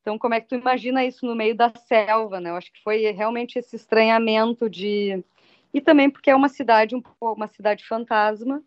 Então, 0.00 0.18
como 0.18 0.34
é 0.34 0.40
que 0.40 0.48
tu 0.48 0.56
imagina 0.56 1.04
isso 1.04 1.24
no 1.24 1.34
meio 1.34 1.54
da 1.54 1.72
selva, 1.74 2.40
né? 2.40 2.50
Eu 2.50 2.56
acho 2.56 2.72
que 2.72 2.82
foi 2.82 3.10
realmente 3.12 3.58
esse 3.58 3.76
estranhamento 3.76 4.68
de 4.68 5.24
e 5.72 5.80
também 5.80 6.10
porque 6.10 6.30
é 6.30 6.36
uma 6.36 6.48
cidade 6.48 6.94
um 6.94 7.02
uma 7.20 7.46
cidade 7.46 7.86
fantasma, 7.86 8.62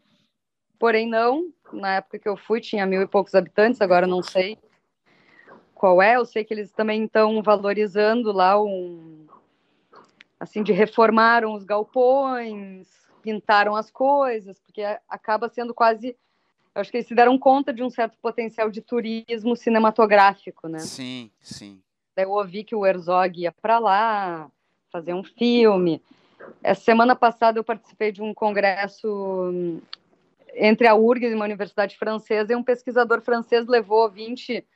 porém 0.79 1.07
não. 1.07 1.51
Na 1.73 1.95
época 1.95 2.19
que 2.19 2.29
eu 2.29 2.37
fui 2.37 2.61
tinha 2.61 2.85
mil 2.85 3.01
e 3.01 3.07
poucos 3.07 3.35
habitantes, 3.35 3.81
agora 3.81 4.07
não 4.07 4.23
sei 4.23 4.57
qual 5.73 6.01
é. 6.01 6.15
Eu 6.15 6.25
sei 6.25 6.45
que 6.45 6.53
eles 6.53 6.71
também 6.71 7.03
estão 7.03 7.43
valorizando 7.43 8.31
lá 8.31 8.61
um 8.61 9.27
assim 10.39 10.63
de 10.63 10.71
reformaram 10.71 11.53
os 11.53 11.63
galpões, 11.63 12.87
pintaram 13.25 13.75
as 13.75 13.89
coisas, 13.89 14.59
porque 14.59 14.83
acaba 15.09 15.49
sendo 15.49 15.73
quase 15.73 16.15
eu 16.75 16.81
acho 16.81 16.91
que 16.91 16.97
eles 16.97 17.07
se 17.07 17.15
deram 17.15 17.39
conta 17.39 17.73
de 17.73 17.81
um 17.81 17.89
certo 17.89 18.17
potencial 18.21 18.69
de 18.69 18.81
turismo 18.81 19.55
cinematográfico, 19.55 20.67
né? 20.67 20.79
Sim, 20.79 21.31
sim. 21.39 21.81
Daí 22.13 22.25
eu 22.25 22.31
ouvi 22.31 22.65
que 22.65 22.75
o 22.75 22.85
Herzog 22.85 23.39
ia 23.39 23.51
para 23.53 23.79
lá 23.79 24.51
fazer 24.91 25.13
um 25.13 25.23
filme. 25.23 26.01
Essa 26.61 26.81
semana 26.81 27.15
passada 27.15 27.57
eu 27.57 27.63
participei 27.63 28.11
de 28.11 28.21
um 28.21 28.33
congresso 28.33 29.07
hum, 29.07 29.81
entre 30.53 30.85
a 30.85 30.95
URGS 30.95 31.31
e 31.31 31.35
uma 31.35 31.45
universidade 31.45 31.97
francesa 31.97 32.51
e 32.51 32.55
um 32.57 32.63
pesquisador 32.63 33.21
francês 33.21 33.65
levou 33.67 34.09
20 34.11 34.67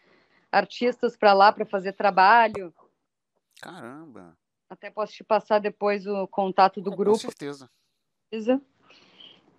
artistas 0.49 1.17
para 1.17 1.33
lá 1.33 1.51
para 1.51 1.65
fazer 1.65 1.91
trabalho. 1.91 2.73
Caramba! 3.61 4.37
Até 4.69 4.89
posso 4.89 5.11
te 5.11 5.23
passar 5.23 5.59
depois 5.59 6.07
o 6.07 6.25
contato 6.27 6.79
do 6.79 6.91
grupo. 6.91 7.11
Com 7.11 7.17
certeza. 7.17 7.69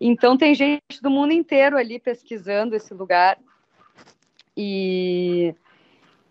Então 0.01 0.37
tem 0.37 0.55
gente 0.55 1.03
do 1.03 1.11
mundo 1.11 1.33
inteiro 1.33 1.77
ali 1.77 1.99
pesquisando 1.99 2.75
esse 2.75 2.95
lugar 2.95 3.39
e, 4.57 5.55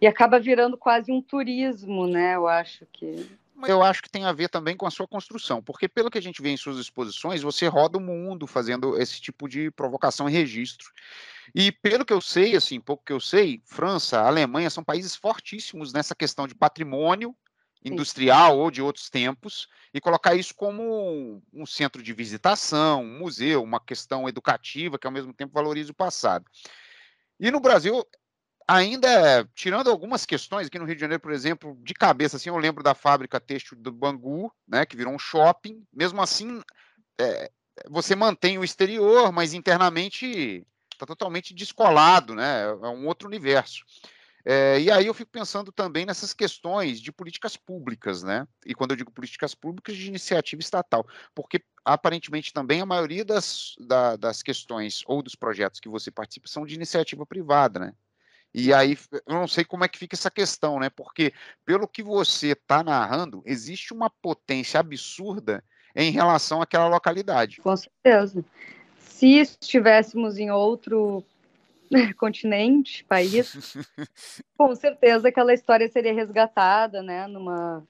e 0.01 0.07
acaba 0.07 0.39
virando 0.39 0.77
quase 0.77 1.11
um 1.11 1.21
turismo, 1.21 2.07
né? 2.07 2.35
Eu 2.35 2.47
acho 2.47 2.85
que. 2.91 3.27
Eu 3.67 3.83
acho 3.83 4.01
que 4.01 4.09
tem 4.09 4.23
a 4.23 4.31
ver 4.31 4.47
também 4.47 4.75
com 4.77 4.87
a 4.87 4.91
sua 4.91 5.05
construção, 5.05 5.61
porque 5.61 5.87
pelo 5.89 6.09
que 6.09 6.17
a 6.17 6.21
gente 6.21 6.41
vê 6.41 6.49
em 6.49 6.55
suas 6.55 6.77
exposições, 6.77 7.41
você 7.41 7.67
roda 7.67 7.97
o 7.97 8.01
mundo 8.01 8.47
fazendo 8.47 8.97
esse 8.97 9.19
tipo 9.19 9.49
de 9.49 9.69
provocação 9.71 10.29
e 10.29 10.31
registro. 10.31 10.87
E 11.53 11.69
pelo 11.69 12.05
que 12.05 12.13
eu 12.13 12.21
sei, 12.21 12.55
assim, 12.55 12.79
pouco 12.79 13.03
que 13.03 13.11
eu 13.11 13.19
sei, 13.19 13.61
França, 13.65 14.21
Alemanha 14.21 14.69
são 14.69 14.81
países 14.81 15.13
fortíssimos 15.13 15.91
nessa 15.91 16.15
questão 16.15 16.47
de 16.47 16.55
patrimônio 16.55 17.35
industrial 17.83 18.53
Sim. 18.53 18.57
ou 18.57 18.71
de 18.71 18.81
outros 18.81 19.09
tempos 19.09 19.67
e 19.93 20.01
colocar 20.01 20.35
isso 20.35 20.53
como 20.53 21.41
um 21.53 21.65
centro 21.65 22.03
de 22.03 22.13
visitação, 22.13 23.03
um 23.03 23.19
museu, 23.19 23.63
uma 23.63 23.79
questão 23.79 24.27
educativa 24.27 24.99
que 24.99 25.07
ao 25.07 25.13
mesmo 25.13 25.33
tempo 25.33 25.53
valorize 25.53 25.91
o 25.91 25.95
passado. 25.95 26.45
E 27.39 27.49
no 27.49 27.59
Brasil, 27.59 28.05
ainda 28.67 29.49
tirando 29.55 29.89
algumas 29.89 30.25
questões 30.25 30.67
aqui 30.67 30.77
no 30.77 30.85
Rio 30.85 30.95
de 30.95 31.01
Janeiro, 31.01 31.21
por 31.21 31.31
exemplo, 31.31 31.77
de 31.81 31.93
cabeça 31.93 32.37
assim, 32.37 32.49
eu 32.49 32.57
lembro 32.57 32.83
da 32.83 32.93
fábrica 32.93 33.39
têxtil 33.39 33.77
do 33.77 33.91
Bangu, 33.91 34.53
né, 34.67 34.85
que 34.85 34.97
virou 34.97 35.13
um 35.13 35.19
shopping. 35.19 35.83
Mesmo 35.91 36.21
assim, 36.21 36.61
é, 37.19 37.49
você 37.89 38.15
mantém 38.15 38.57
o 38.57 38.63
exterior, 38.63 39.31
mas 39.31 39.53
internamente 39.53 40.65
está 40.93 41.05
totalmente 41.05 41.53
descolado, 41.53 42.35
né? 42.35 42.63
É 42.63 42.87
um 42.89 43.07
outro 43.07 43.27
universo. 43.27 43.85
É, 44.51 44.81
e 44.81 44.89
aí 44.89 45.05
eu 45.05 45.13
fico 45.13 45.29
pensando 45.29 45.71
também 45.71 46.07
nessas 46.07 46.33
questões 46.33 46.99
de 46.99 47.11
políticas 47.11 47.55
públicas, 47.55 48.23
né? 48.23 48.47
E 48.65 48.73
quando 48.73 48.89
eu 48.89 48.97
digo 48.97 49.11
políticas 49.11 49.53
públicas, 49.53 49.95
de 49.95 50.07
iniciativa 50.07 50.59
estatal, 50.59 51.05
porque 51.35 51.63
aparentemente 51.85 52.51
também 52.51 52.81
a 52.81 52.85
maioria 52.85 53.23
das, 53.23 53.75
da, 53.79 54.15
das 54.15 54.41
questões 54.41 55.03
ou 55.05 55.21
dos 55.21 55.35
projetos 55.35 55.79
que 55.79 55.87
você 55.87 56.09
participa 56.09 56.47
são 56.47 56.65
de 56.65 56.73
iniciativa 56.73 57.27
privada, 57.27 57.79
né? 57.79 57.93
E 58.51 58.73
aí 58.73 58.97
eu 59.27 59.35
não 59.35 59.47
sei 59.47 59.63
como 59.63 59.83
é 59.83 59.87
que 59.87 59.99
fica 59.99 60.15
essa 60.15 60.31
questão, 60.31 60.79
né? 60.79 60.89
Porque 60.89 61.31
pelo 61.63 61.87
que 61.87 62.01
você 62.01 62.53
está 62.53 62.83
narrando, 62.83 63.43
existe 63.45 63.93
uma 63.93 64.09
potência 64.09 64.79
absurda 64.79 65.63
em 65.95 66.09
relação 66.09 66.59
àquela 66.59 66.87
localidade. 66.87 67.61
Com 67.61 67.77
certeza. 67.77 68.43
Se 68.97 69.27
estivéssemos 69.27 70.39
em 70.39 70.49
outro 70.49 71.23
continente, 72.17 73.03
país, 73.05 73.75
com 74.57 74.75
certeza 74.75 75.29
aquela 75.29 75.53
história 75.53 75.89
seria 75.89 76.13
resgatada, 76.13 77.01
né, 77.01 77.27
numa, 77.27 77.83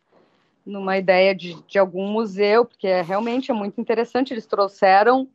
numa 0.66 0.98
ideia 0.98 1.36
de, 1.36 1.62
de 1.64 1.78
algum 1.78 2.08
museu, 2.08 2.66
porque 2.66 2.88
é, 2.88 3.02
realmente 3.02 3.52
é 3.52 3.54
muito 3.54 3.80
interessante. 3.80 4.34
Eles 4.34 4.46
trouxeram, 4.46 5.28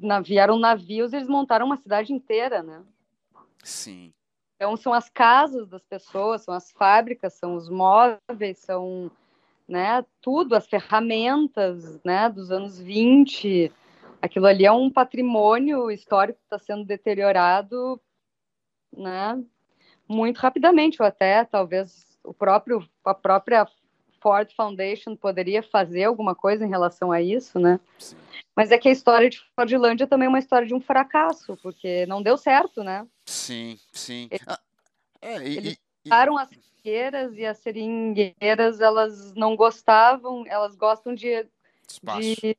na, 0.00 0.20
vieram 0.20 0.58
navios, 0.58 1.12
eles 1.12 1.28
montaram 1.28 1.66
uma 1.66 1.76
cidade 1.76 2.12
inteira, 2.12 2.62
né? 2.62 2.82
Sim. 3.62 4.12
Então 4.56 4.76
são 4.76 4.92
as 4.92 5.10
casas 5.10 5.68
das 5.68 5.84
pessoas, 5.84 6.42
são 6.42 6.54
as 6.54 6.72
fábricas, 6.72 7.34
são 7.34 7.56
os 7.56 7.68
móveis, 7.68 8.58
são, 8.58 9.10
né, 9.68 10.04
tudo, 10.20 10.54
as 10.54 10.66
ferramentas, 10.66 12.00
né, 12.02 12.30
dos 12.30 12.50
anos 12.50 12.78
20, 12.78 13.70
aquilo 14.20 14.46
ali 14.46 14.64
é 14.64 14.72
um 14.72 14.90
patrimônio 14.90 15.90
histórico 15.90 16.38
que 16.38 16.44
está 16.44 16.58
sendo 16.58 16.84
deteriorado, 16.84 18.00
né, 18.96 19.42
muito 20.08 20.38
rapidamente, 20.38 21.00
ou 21.00 21.06
até 21.06 21.44
talvez 21.44 22.06
o 22.24 22.32
próprio 22.32 22.88
a 23.04 23.14
própria 23.14 23.66
Ford 24.20 24.52
Foundation 24.54 25.14
poderia 25.14 25.62
fazer 25.62 26.04
alguma 26.04 26.34
coisa 26.34 26.64
em 26.64 26.68
relação 26.68 27.12
a 27.12 27.22
isso, 27.22 27.58
né? 27.58 27.78
Sim. 27.98 28.16
Mas 28.56 28.72
é 28.72 28.78
que 28.78 28.88
a 28.88 28.92
história 28.92 29.30
de 29.30 29.40
Fordlândia 29.54 30.06
também 30.06 30.26
é 30.26 30.28
uma 30.28 30.38
história 30.38 30.66
de 30.66 30.74
um 30.74 30.80
fracasso, 30.80 31.56
porque 31.62 32.06
não 32.06 32.22
deu 32.22 32.36
certo, 32.36 32.82
né? 32.82 33.06
Sim, 33.26 33.78
sim. 33.92 34.28
Eles, 34.30 34.46
ah, 34.48 34.60
é, 35.20 35.48
e, 35.48 35.56
eles 35.56 35.78
e, 36.04 36.12
as 36.12 36.48
seringueiras 36.48 37.36
e 37.36 37.46
as 37.46 37.58
seringueiras, 37.58 38.80
elas 38.80 39.34
não 39.34 39.54
gostavam, 39.54 40.44
elas 40.46 40.74
gostam 40.74 41.14
de, 41.14 41.46
de 42.18 42.56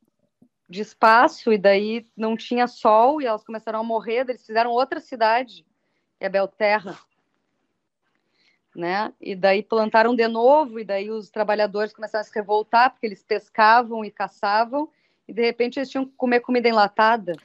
de 0.70 0.82
espaço 0.82 1.52
e 1.54 1.58
daí 1.58 2.06
não 2.16 2.36
tinha 2.36 2.68
sol 2.68 3.22
e 3.22 3.26
elas 3.26 3.44
começaram 3.44 3.80
a 3.80 3.84
morrer, 3.84 4.30
eles 4.30 4.46
fizeram 4.46 4.72
outra 4.72 5.00
cidade, 5.00 5.66
que 6.20 6.26
é 6.26 6.30
Belterra. 6.30 6.98
né? 8.76 9.12
E 9.20 9.36
daí 9.36 9.64
plantaram 9.64 10.16
de 10.16 10.28
novo, 10.28 10.80
e 10.80 10.84
daí 10.84 11.10
os 11.10 11.30
trabalhadores 11.30 11.94
começaram 11.94 12.22
a 12.22 12.26
se 12.26 12.34
revoltar, 12.34 12.92
porque 12.92 13.08
eles 13.08 13.24
pescavam 13.24 14.06
e 14.06 14.12
caçavam, 14.12 14.90
e 15.28 15.34
de 15.34 15.42
repente 15.42 15.80
eles 15.80 15.90
tinham 15.90 16.06
que 16.06 16.14
comer 16.16 16.42
comida 16.42 16.70
enlatada. 16.70 17.36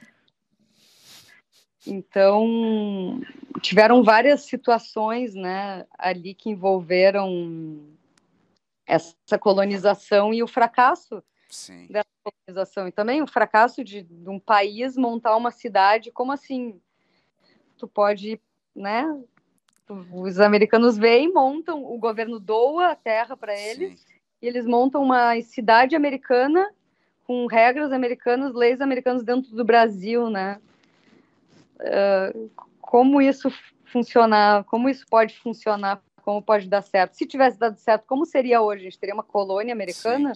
Então, 1.87 3.19
tiveram 3.61 4.03
várias 4.03 4.41
situações, 4.41 5.33
né, 5.33 5.85
ali 5.97 6.33
que 6.33 6.49
envolveram 6.49 7.81
essa 8.85 9.37
colonização 9.39 10.33
e 10.33 10.43
o 10.43 10.47
fracasso 10.47 11.23
Sim. 11.53 11.87
dessa 11.89 12.09
colonização. 12.23 12.87
E 12.87 12.91
também 12.91 13.21
o 13.21 13.27
fracasso 13.27 13.83
de, 13.83 14.03
de, 14.03 14.29
um 14.29 14.39
país 14.39 14.97
montar 14.97 15.35
uma 15.35 15.51
cidade, 15.51 16.11
como 16.11 16.31
assim? 16.31 16.81
Tu 17.77 17.87
pode, 17.87 18.41
né? 18.75 19.05
Os 20.11 20.39
americanos 20.39 20.97
vêm, 20.97 21.31
montam, 21.31 21.83
o 21.83 21.97
governo 21.97 22.39
doa 22.39 22.91
a 22.91 22.95
terra 22.95 23.37
para 23.37 23.57
eles, 23.57 23.99
Sim. 23.99 24.05
e 24.41 24.47
eles 24.47 24.65
montam 24.65 25.03
uma 25.03 25.39
cidade 25.41 25.95
americana 25.95 26.73
com 27.25 27.45
regras 27.45 27.91
americanas, 27.91 28.53
leis 28.53 28.81
americanas 28.81 29.23
dentro 29.23 29.55
do 29.55 29.63
Brasil, 29.63 30.29
né? 30.29 30.59
Uh, 31.79 32.49
como 32.81 33.21
isso 33.21 33.51
funcionar, 33.85 34.63
como 34.65 34.89
isso 34.89 35.05
pode 35.09 35.37
funcionar, 35.39 36.01
como 36.23 36.41
pode 36.41 36.67
dar 36.67 36.81
certo. 36.81 37.13
Se 37.13 37.25
tivesse 37.25 37.59
dado 37.59 37.77
certo, 37.77 38.05
como 38.07 38.25
seria 38.25 38.61
hoje? 38.61 38.81
A 38.81 38.83
gente 38.85 38.99
teria 38.99 39.13
uma 39.13 39.23
colônia 39.23 39.73
americana? 39.73 40.33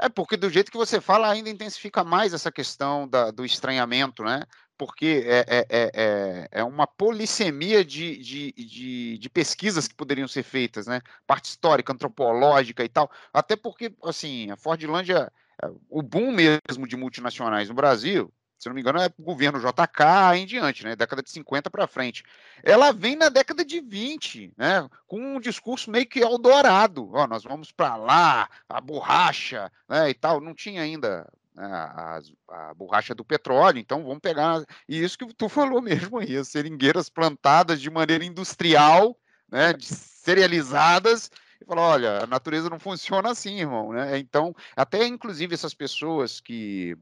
É, 0.00 0.08
porque 0.08 0.36
do 0.36 0.50
jeito 0.50 0.72
que 0.72 0.76
você 0.76 1.00
fala, 1.00 1.30
ainda 1.30 1.48
intensifica 1.48 2.02
mais 2.02 2.34
essa 2.34 2.50
questão 2.50 3.08
da, 3.08 3.30
do 3.30 3.44
estranhamento, 3.44 4.24
né? 4.24 4.42
Porque 4.76 5.24
é, 5.24 5.44
é, 5.46 5.66
é, 5.68 5.90
é, 5.94 6.48
é 6.50 6.64
uma 6.64 6.86
polissemia 6.86 7.84
de, 7.84 8.16
de, 8.18 8.52
de, 8.52 9.18
de, 9.18 9.30
pesquisas 9.30 9.86
que 9.86 9.94
poderiam 9.94 10.26
ser 10.26 10.42
feitas, 10.42 10.86
né? 10.88 11.00
Parte 11.26 11.46
histórica, 11.46 11.92
antropológica 11.92 12.84
e 12.84 12.88
tal. 12.88 13.08
Até 13.32 13.54
porque, 13.54 13.94
assim, 14.02 14.50
a 14.50 14.56
Fordlândia, 14.56 15.32
é, 15.62 15.68
o 15.88 16.02
boom 16.02 16.32
mesmo 16.32 16.88
de 16.88 16.96
multinacionais 16.96 17.68
no 17.68 17.74
Brasil, 17.74 18.32
se 18.64 18.68
não 18.68 18.74
me 18.74 18.80
engano, 18.80 18.98
é 18.98 19.06
o 19.18 19.22
governo 19.22 19.60
JK 19.60 20.36
em 20.36 20.46
diante, 20.46 20.84
né? 20.84 20.96
Década 20.96 21.22
de 21.22 21.30
50 21.30 21.70
para 21.70 21.86
frente. 21.86 22.24
Ela 22.62 22.92
vem 22.92 23.14
na 23.14 23.28
década 23.28 23.62
de 23.62 23.78
20, 23.78 24.54
né? 24.56 24.88
Com 25.06 25.36
um 25.36 25.40
discurso 25.40 25.90
meio 25.90 26.06
que 26.06 26.20
eldorado. 26.20 27.10
Ó, 27.12 27.26
nós 27.26 27.44
vamos 27.44 27.70
para 27.70 27.94
lá, 27.96 28.48
a 28.66 28.80
borracha, 28.80 29.70
né? 29.86 30.08
E 30.08 30.14
tal. 30.14 30.40
Não 30.40 30.54
tinha 30.54 30.80
ainda 30.80 31.30
né, 31.54 31.66
a, 31.66 32.20
a, 32.48 32.74
borracha 32.74 33.14
do 33.14 33.22
petróleo, 33.22 33.78
então 33.78 34.02
vamos 34.02 34.20
pegar. 34.20 34.64
E 34.88 35.04
isso 35.04 35.18
que 35.18 35.34
tu 35.34 35.48
falou 35.50 35.82
mesmo 35.82 36.18
aí, 36.18 36.34
as 36.34 36.48
seringueiras 36.48 37.10
plantadas 37.10 37.82
de 37.82 37.90
maneira 37.90 38.24
industrial, 38.24 39.14
né? 39.46 39.74
De 39.74 39.84
cerealizadas 39.84 41.30
e 41.60 41.66
falou: 41.66 41.84
olha, 41.84 42.22
a 42.22 42.26
natureza 42.26 42.70
não 42.70 42.80
funciona 42.80 43.30
assim, 43.30 43.60
irmão. 43.60 43.92
Né? 43.92 44.18
Então, 44.18 44.56
até 44.74 45.06
inclusive 45.06 45.52
essas 45.52 45.74
pessoas 45.74 46.40
que 46.40 46.96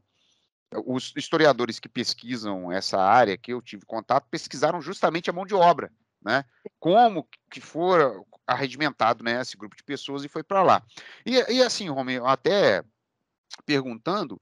os 0.85 1.13
historiadores 1.15 1.79
que 1.79 1.89
pesquisam 1.89 2.71
essa 2.71 2.99
área 2.99 3.37
que 3.37 3.53
eu 3.53 3.61
tive 3.61 3.85
contato 3.85 4.27
pesquisaram 4.29 4.81
justamente 4.81 5.29
a 5.29 5.33
mão 5.33 5.45
de 5.45 5.53
obra, 5.53 5.91
né? 6.23 6.45
Como 6.79 7.27
que 7.49 7.61
for 7.61 8.25
arregimentado, 8.45 9.23
né, 9.23 9.41
esse 9.41 9.55
grupo 9.55 9.75
de 9.75 9.83
pessoas 9.83 10.23
e 10.23 10.27
foi 10.27 10.43
para 10.43 10.61
lá. 10.61 10.83
E, 11.25 11.35
e 11.53 11.63
assim, 11.63 11.89
Romeu, 11.89 12.27
até 12.27 12.83
perguntando 13.65 14.39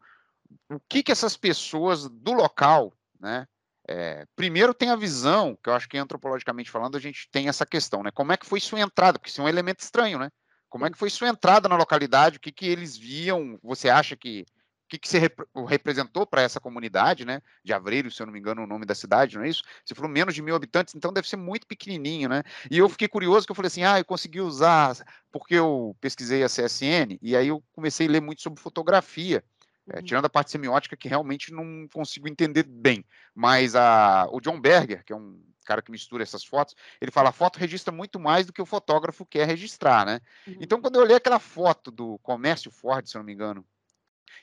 o 0.70 0.80
que 0.80 1.04
que 1.04 1.12
essas 1.12 1.38
pessoas 1.38 2.10
do 2.10 2.34
local, 2.34 2.94
né? 3.20 3.48
É, 3.88 4.26
primeiro 4.36 4.74
tem 4.74 4.90
a 4.90 4.96
visão, 4.96 5.58
que 5.62 5.70
eu 5.70 5.74
acho 5.74 5.90
que 5.90 5.98
antropologicamente 5.98 6.72
falando 6.72 6.96
a 6.96 7.00
gente 7.00 7.28
tem 7.30 7.48
essa 7.48 7.66
questão, 7.66 8.04
né? 8.04 8.12
Como 8.12 8.32
é 8.32 8.38
que 8.38 8.46
foi 8.46 8.60
sua 8.60 8.80
entrada? 8.80 9.20
Porque 9.20 9.30
isso 9.30 9.42
é 9.42 9.44
um 9.44 9.50
elemento 9.50 9.80
estranho, 9.82 10.20
né? 10.20 10.30
Como 10.70 10.86
é 10.86 10.90
que 10.90 10.98
foi 10.98 11.10
sua 11.10 11.28
entrada 11.28 11.68
na 11.68 11.76
localidade? 11.76 12.38
O 12.38 12.40
que 12.40 12.52
que 12.52 12.66
eles 12.66 12.96
viam? 12.96 13.60
Você 13.62 13.90
acha 13.90 14.16
que 14.16 14.46
que, 14.92 15.00
que 15.00 15.08
você 15.08 15.20
rep 15.20 15.40
representou 15.68 16.28
para 16.28 16.42
essa 16.42 16.60
comunidade, 16.60 17.24
né? 17.24 17.42
De 17.64 17.72
Avreiro, 17.72 18.12
se 18.12 18.22
eu 18.22 18.26
não 18.26 18.34
me 18.34 18.40
engano, 18.40 18.64
o 18.64 18.68
nome 18.68 18.86
da 18.86 18.94
cidade, 18.94 19.38
não 19.38 19.46
é 19.46 19.50
isso? 19.50 19.64
Você 19.86 19.96
falou 19.96 20.12
menos 20.12 20.36
de 20.36 20.42
mil 20.42 20.54
habitantes, 20.54 20.94
então 20.94 21.14
deve 21.14 21.30
ser 21.30 21.38
muito 21.38 21.66
pequenininho, 21.66 22.28
né? 22.28 22.44
E 22.70 22.78
eu 22.78 22.90
fiquei 22.90 23.08
curioso 23.08 23.46
que 23.46 23.52
eu 23.52 23.56
falei 23.56 23.68
assim, 23.68 23.84
ah, 23.84 24.00
eu 24.00 24.06
consegui 24.06 24.42
usar, 24.42 24.98
porque 25.32 25.56
eu 25.56 25.96
pesquisei 26.02 26.44
a 26.44 26.48
CSN, 26.48 27.18
e 27.22 27.38
aí 27.38 27.48
eu 27.48 27.64
comecei 27.72 28.06
a 28.06 28.12
ler 28.12 28.22
muito 28.22 28.42
sobre 28.42 28.62
fotografia. 28.62 29.44
É, 29.90 30.02
tirando 30.02 30.26
a 30.26 30.30
parte 30.30 30.52
semiótica 30.52 30.96
que 30.96 31.08
realmente 31.08 31.52
não 31.52 31.88
consigo 31.92 32.28
entender 32.28 32.64
bem, 32.64 33.04
mas 33.34 33.76
a, 33.76 34.28
o 34.32 34.40
John 34.40 34.62
Berger, 34.62 35.04
que 35.04 35.12
é 35.12 35.16
um 35.16 35.42
cara 35.66 35.82
que 35.82 35.92
mistura 35.92 36.22
essas 36.22 36.44
fotos, 36.44 36.76
ele 37.00 37.12
fala 37.12 37.30
a 37.30 37.34
foto 37.34 37.58
registra 37.58 37.92
muito 37.92 38.20
mais 38.20 38.46
do 38.46 38.54
que 38.54 38.62
o 38.62 38.66
fotógrafo 38.66 39.26
quer 39.26 39.48
registrar, 39.48 40.06
né? 40.06 40.22
Uhum. 40.46 40.58
Então, 40.60 40.82
quando 40.82 40.96
eu 40.96 41.02
olhei 41.02 41.16
aquela 41.16 41.40
foto 41.40 41.90
do 41.90 42.20
comércio 42.20 42.70
Ford, 42.70 43.08
se 43.08 43.18
eu 43.18 43.20
não 43.20 43.26
me 43.26 43.34
engano, 43.34 43.66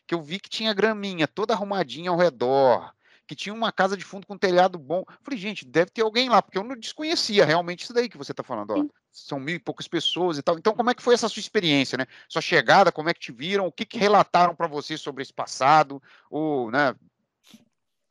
que 0.07 0.14
eu 0.14 0.22
vi 0.22 0.38
que 0.38 0.48
tinha 0.48 0.72
graminha 0.72 1.27
toda 1.27 1.55
arrumadinha 1.55 2.11
ao 2.11 2.16
redor, 2.16 2.92
que 3.29 3.37
tinha 3.37 3.55
uma 3.55 3.70
casa 3.70 3.96
de 3.96 4.05
fundo 4.05 4.27
com 4.27 4.38
telhado 4.38 4.79
bom. 4.79 5.05
Falei, 5.22 5.38
gente, 5.38 5.66
deve 5.66 5.90
ter 5.90 6.01
alguém 6.01 6.31
lá, 6.31 6.40
porque 6.40 6.57
eu 6.57 6.64
não 6.64 6.74
desconhecia 6.74 7.44
realmente 7.44 7.85
isso 7.85 7.92
daí 7.92 8.09
que 8.09 8.16
você 8.16 8.33
está 8.33 8.42
falando. 8.42 8.70
Ó. 8.70 8.85
São 9.12 9.38
mil 9.38 9.57
e 9.57 9.59
poucas 9.59 9.87
pessoas 9.87 10.38
e 10.38 10.42
tal. 10.42 10.57
Então, 10.57 10.74
como 10.74 10.88
é 10.88 10.94
que 10.94 11.03
foi 11.03 11.12
essa 11.12 11.29
sua 11.29 11.40
experiência, 11.40 11.98
né? 11.98 12.07
Sua 12.27 12.40
chegada, 12.40 12.90
como 12.90 13.11
é 13.11 13.14
que 13.14 13.20
te 13.20 13.31
viram? 13.31 13.66
O 13.66 13.72
que, 13.72 13.85
que 13.85 13.98
relataram 13.98 14.55
para 14.55 14.66
você 14.66 14.96
sobre 14.96 15.22
esse 15.22 15.33
passado? 15.33 16.03
Ou, 16.31 16.70
né? 16.70 16.94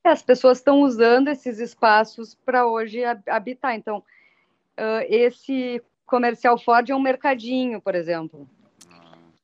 É, 0.06 0.12
as 0.12 0.22
pessoas 0.22 0.60
estão 0.60 0.84
usando 0.84 1.30
esses 1.30 1.58
espaços 1.58 2.36
para 2.46 2.68
hoje 2.68 3.02
habitar. 3.28 3.74
Então, 3.74 3.98
uh, 3.98 5.04
esse 5.10 5.82
comercial 6.06 6.58
Ford 6.60 6.88
é 6.90 6.96
um 6.96 7.02
mercadinho, 7.02 7.82
por 7.82 7.96
exemplo. 7.96 8.48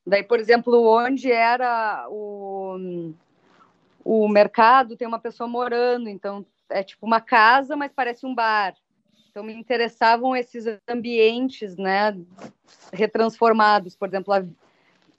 Daí, 0.06 0.22
por 0.22 0.38
exemplo, 0.38 0.86
onde 0.86 1.32
era 1.32 2.06
o, 2.10 3.12
o 4.04 4.28
mercado, 4.28 4.96
tem 4.96 5.08
uma 5.08 5.18
pessoa 5.18 5.48
morando, 5.48 6.08
então 6.08 6.44
é 6.68 6.82
tipo 6.82 7.06
uma 7.06 7.20
casa, 7.20 7.74
mas 7.74 7.92
parece 7.92 8.26
um 8.26 8.34
bar. 8.34 8.74
Então 9.30 9.42
me 9.42 9.54
interessavam 9.54 10.36
esses 10.36 10.64
ambientes, 10.88 11.76
né, 11.76 12.16
retransformados. 12.92 13.96
Por 13.96 14.08
exemplo, 14.08 14.32
a, 14.32 14.44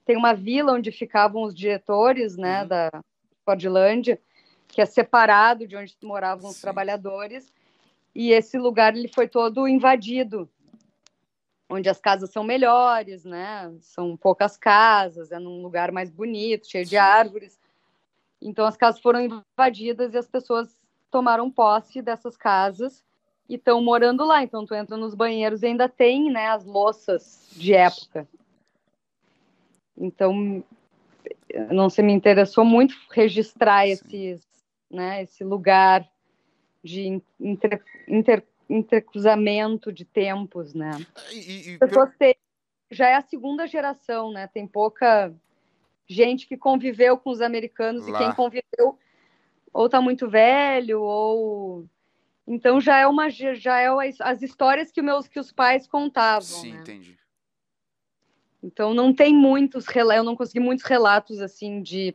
tem 0.04 0.16
uma 0.16 0.32
vila 0.32 0.72
onde 0.72 0.92
ficavam 0.92 1.42
os 1.42 1.54
diretores, 1.54 2.36
né, 2.36 2.62
uhum. 2.62 2.68
da 2.68 2.90
Fordlândia, 3.44 4.20
que 4.68 4.80
é 4.80 4.86
separado 4.86 5.66
de 5.66 5.76
onde 5.76 5.96
moravam 6.02 6.48
os 6.48 6.56
Sim. 6.56 6.62
trabalhadores, 6.62 7.52
e 8.14 8.30
esse 8.30 8.56
lugar 8.56 8.96
ele 8.96 9.08
foi 9.08 9.28
todo 9.28 9.68
invadido 9.68 10.48
onde 11.68 11.88
as 11.88 12.00
casas 12.00 12.30
são 12.30 12.44
melhores, 12.44 13.24
né? 13.24 13.72
São 13.80 14.16
poucas 14.16 14.56
casas, 14.56 15.32
é 15.32 15.38
num 15.38 15.62
lugar 15.62 15.90
mais 15.90 16.10
bonito, 16.10 16.70
cheio 16.70 16.84
de 16.84 16.96
árvores. 16.96 17.58
Então 18.40 18.66
as 18.66 18.76
casas 18.76 19.00
foram 19.00 19.20
invadidas 19.20 20.14
e 20.14 20.18
as 20.18 20.28
pessoas 20.28 20.76
tomaram 21.10 21.50
posse 21.50 22.00
dessas 22.02 22.36
casas 22.36 23.04
e 23.48 23.54
estão 23.54 23.82
morando 23.82 24.24
lá. 24.24 24.42
Então 24.42 24.64
tu 24.64 24.74
entra 24.74 24.96
nos 24.96 25.14
banheiros 25.14 25.62
e 25.62 25.66
ainda 25.66 25.88
tem, 25.88 26.30
né, 26.30 26.48
as 26.48 26.64
louças 26.64 27.48
de 27.52 27.74
época. 27.74 28.28
Então 29.96 30.64
não 31.70 31.88
se 31.88 32.02
me 32.02 32.12
interessou 32.12 32.64
muito 32.64 32.94
registrar 33.10 33.88
esses, 33.88 34.46
né, 34.90 35.22
esse 35.22 35.42
lugar 35.42 36.06
de 36.82 37.20
inter, 37.40 37.82
inter 38.06 38.44
intercruzamento 38.68 39.92
de 39.92 40.04
tempos, 40.04 40.74
né? 40.74 40.90
E, 41.32 41.74
e, 41.74 41.78
pessoas 41.78 42.10
têm, 42.16 42.36
já 42.90 43.08
é 43.08 43.14
a 43.14 43.22
segunda 43.22 43.66
geração, 43.66 44.32
né? 44.32 44.46
Tem 44.46 44.66
pouca 44.66 45.32
gente 46.06 46.46
que 46.46 46.56
conviveu 46.56 47.18
com 47.18 47.30
os 47.30 47.40
americanos 47.40 48.06
Lá. 48.06 48.20
e 48.20 48.24
quem 48.24 48.32
conviveu 48.34 48.98
ou 49.72 49.88
tá 49.88 50.00
muito 50.00 50.28
velho 50.28 51.02
ou 51.02 51.86
então 52.46 52.80
já 52.80 52.98
é 52.98 53.06
uma 53.06 53.28
já 53.28 53.80
é 53.80 53.88
as 54.20 54.40
histórias 54.40 54.92
que 54.92 55.02
meus 55.02 55.26
que 55.26 55.40
os 55.40 55.50
pais 55.50 55.86
contavam. 55.86 56.42
Sim, 56.42 56.74
né? 56.74 56.80
entendi. 56.80 57.18
Então 58.62 58.94
não 58.94 59.12
tem 59.12 59.34
muitos 59.34 59.84
eu 59.94 60.24
não 60.24 60.36
consegui 60.36 60.60
muitos 60.60 60.84
relatos 60.84 61.40
assim 61.40 61.82
de 61.82 62.14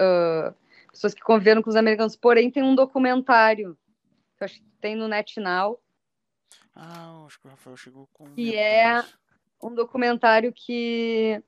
uh, 0.00 0.54
pessoas 0.90 1.14
que 1.14 1.22
conviveram 1.22 1.62
com 1.62 1.70
os 1.70 1.76
americanos. 1.76 2.14
Porém 2.14 2.50
tem 2.50 2.62
um 2.62 2.74
documentário 2.74 3.76
que 4.36 4.42
eu 4.42 4.46
acho 4.46 4.54
que 4.56 4.70
tem 4.80 4.94
no 4.94 5.08
NetNow. 5.08 5.80
Ah, 6.74 7.24
acho 7.26 7.40
que 7.40 7.46
o 7.46 7.50
Rafael 7.50 7.76
chegou 7.76 8.08
com. 8.12 8.34
Que 8.34 8.54
é 8.56 9.02
um 9.62 9.74
documentário 9.74 10.52
que 10.52 11.42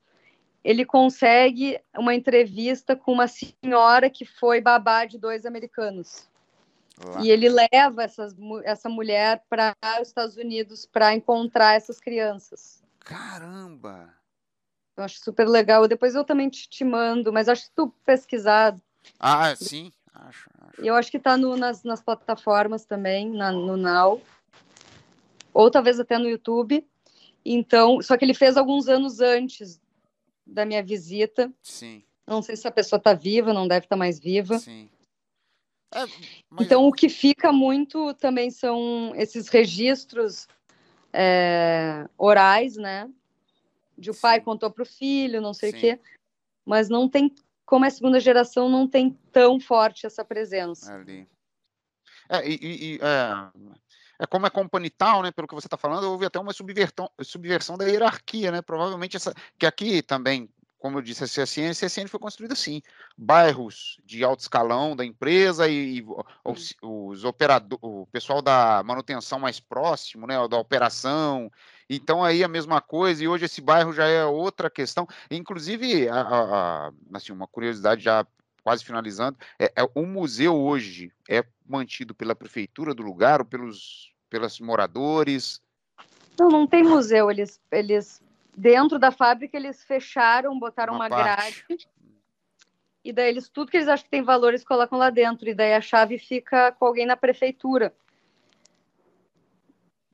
ele 0.65 0.85
consegue 0.85 1.81
uma 1.97 2.15
entrevista 2.15 2.97
com 2.97 3.13
uma 3.13 3.29
senhora 3.29 4.11
que 4.11 4.25
foi 4.25 4.61
babá 4.61 5.05
de 5.05 5.19
dois 5.19 5.45
americanos. 5.47 6.29
Olá. 7.05 7.23
E 7.23 7.31
ele 7.31 7.49
leva 7.49 8.03
essas, 8.03 8.35
essa 8.65 8.89
mulher 8.89 9.45
para 9.49 9.77
os 10.01 10.09
Estados 10.09 10.37
Unidos 10.37 10.85
para 10.85 11.15
encontrar 11.15 11.77
essas 11.77 12.01
crianças. 12.01 12.83
Caramba! 12.99 14.13
Eu 14.97 15.05
acho 15.05 15.21
super 15.21 15.47
legal. 15.47 15.87
Depois 15.87 16.15
eu 16.15 16.25
também 16.25 16.49
te, 16.51 16.69
te 16.69 16.85
mando, 16.85 17.33
mas 17.33 17.49
acho 17.49 17.67
que 17.67 17.75
tu 17.75 17.89
pesquisar. 18.05 18.77
Ah, 19.19 19.55
sim. 19.55 19.93
Acho, 20.19 20.51
acho. 20.61 20.81
Eu 20.81 20.95
acho 20.95 21.11
que 21.11 21.17
está 21.17 21.37
nas, 21.37 21.85
nas 21.85 22.03
plataformas 22.03 22.85
também, 22.85 23.31
na, 23.31 23.53
no 23.53 23.77
Now. 23.77 24.21
ou 25.55 25.71
talvez 25.71 26.01
até 26.01 26.19
no 26.19 26.29
YouTube. 26.29 26.85
Então, 27.45 28.03
só 28.03 28.17
que 28.17 28.25
ele 28.25 28.35
fez 28.35 28.57
alguns 28.57 28.89
anos 28.89 29.21
antes 29.21 29.81
da 30.45 30.65
minha 30.65 30.83
visita. 30.83 31.53
Sim. 31.63 32.03
Não 32.27 32.43
sei 32.43 32.57
se 32.57 32.67
a 32.67 32.71
pessoa 32.71 32.99
está 32.99 33.15
viva, 33.15 33.55
não 33.55 33.69
deve 33.69 33.87
estar 33.87 33.97
tá 33.97 33.99
mais 33.99 34.19
viva. 34.19 34.59
Sim. 34.59 34.91
É, 35.95 36.01
mas... 36.51 36.67
Então, 36.67 36.87
o 36.87 36.93
que 36.93 37.09
fica 37.09 37.53
muito 37.53 38.13
também 38.15 38.51
são 38.51 39.13
esses 39.15 39.49
registros 39.49 40.47
é, 41.13 42.07
orais, 42.19 42.77
né? 42.77 43.11
De 43.97 44.11
o 44.11 44.15
pai 44.15 44.41
contou 44.41 44.71
para 44.71 44.83
o 44.83 44.87
filho, 44.87 45.41
não 45.41 45.55
sei 45.55 45.71
o 45.71 45.75
quê. 45.75 45.99
Mas 46.65 46.89
não 46.89 47.09
tem, 47.09 47.35
como 47.69 47.85
é 47.85 47.91
segunda 47.91 48.19
geração, 48.19 48.67
não 48.67 48.89
tem 48.89 49.11
tão 49.31 49.61
forte 49.61 50.07
essa 50.07 50.25
presença. 50.25 50.91
Ali. 50.95 51.29
É, 52.27 52.49
e, 52.49 52.95
e 52.95 52.99
é, 53.03 53.75
é 54.21 54.27
como 54.27 54.47
é 54.47 54.51
company 54.51 54.89
town, 54.89 55.21
né? 55.21 55.31
Pelo 55.31 55.47
que 55.47 55.55
você 55.55 55.67
está 55.67 55.77
falando, 55.77 56.05
houve 56.05 56.25
até 56.25 56.41
uma 56.41 56.55
subversão, 56.55 57.11
subversão 57.21 57.77
da 57.77 57.85
hierarquia, 57.85 58.51
né? 58.51 58.63
Provavelmente 58.63 59.19
essa 59.19 59.35
que 59.59 59.67
aqui 59.67 60.01
também 60.01 60.49
como 60.79 60.99
eu 60.99 61.03
disse, 61.03 61.25
a 61.25 61.27
CSN, 61.27 61.71
a 61.71 61.75
CSN 61.75 62.07
foi 62.07 62.21
construída 62.21 62.55
assim, 62.55 62.81
bairros 63.17 64.01
de 64.05 64.23
alto 64.23 64.41
escalão 64.41 64.95
da 64.95 65.05
empresa 65.05 65.69
e, 65.69 65.99
e 65.99 66.05
os, 66.45 66.73
os 66.81 67.25
operadores, 67.25 67.83
o 67.83 68.07
pessoal 68.07 68.41
da 68.41 68.81
manutenção 68.85 69.41
mais 69.41 69.59
próximo, 69.59 70.25
né, 70.25 70.37
da 70.47 70.57
operação, 70.57 71.51
então 71.89 72.23
aí 72.23 72.45
a 72.45 72.49
mesma 72.49 72.81
coisa, 72.81 73.23
e 73.23 73.29
hoje 73.29 73.47
esse 73.47 73.61
bairro 73.61 73.93
já 73.93 74.07
é 74.07 74.25
outra 74.25 74.69
questão, 74.69 75.07
inclusive, 75.31 76.09
a, 76.09 76.21
a, 76.21 76.43
a, 76.89 76.93
assim, 77.15 77.33
uma 77.33 77.47
curiosidade 77.47 78.03
já 78.03 78.27
quase 78.63 78.85
finalizando, 78.85 79.39
é, 79.59 79.73
é, 79.77 79.89
o 79.95 80.05
museu 80.05 80.55
hoje 80.55 81.11
é 81.29 81.43
mantido 81.67 82.15
pela 82.15 82.35
prefeitura 82.35 82.93
do 82.93 83.03
lugar 83.03 83.41
ou 83.41 83.47
pelos, 83.47 84.13
pelos 84.29 84.61
moradores? 84.61 85.63
Não, 86.39 86.49
não 86.49 86.67
tem 86.67 86.83
museu, 86.83 87.31
eles, 87.31 87.59
eles 87.71 88.23
dentro 88.59 88.99
da 88.99 89.13
fábrica 89.13 89.57
eles 89.57 89.83
fecharam, 89.85 90.59
botaram 90.59 90.95
uma, 90.95 91.07
uma 91.07 91.09
grade. 91.09 91.65
E 93.05 93.13
daí 93.13 93.29
eles, 93.29 93.49
tudo 93.49 93.71
que 93.71 93.77
eles 93.77 93.89
acham 93.89 94.05
que 94.05 94.11
tem 94.11 94.23
valor, 94.23 94.49
eles 94.49 94.65
colocam 94.65 94.99
lá 94.99 95.09
dentro. 95.09 95.49
E 95.49 95.55
daí 95.55 95.73
a 95.73 95.81
chave 95.81 96.19
fica 96.19 96.73
com 96.73 96.85
alguém 96.85 97.07
na 97.07 97.17
prefeitura. 97.17 97.95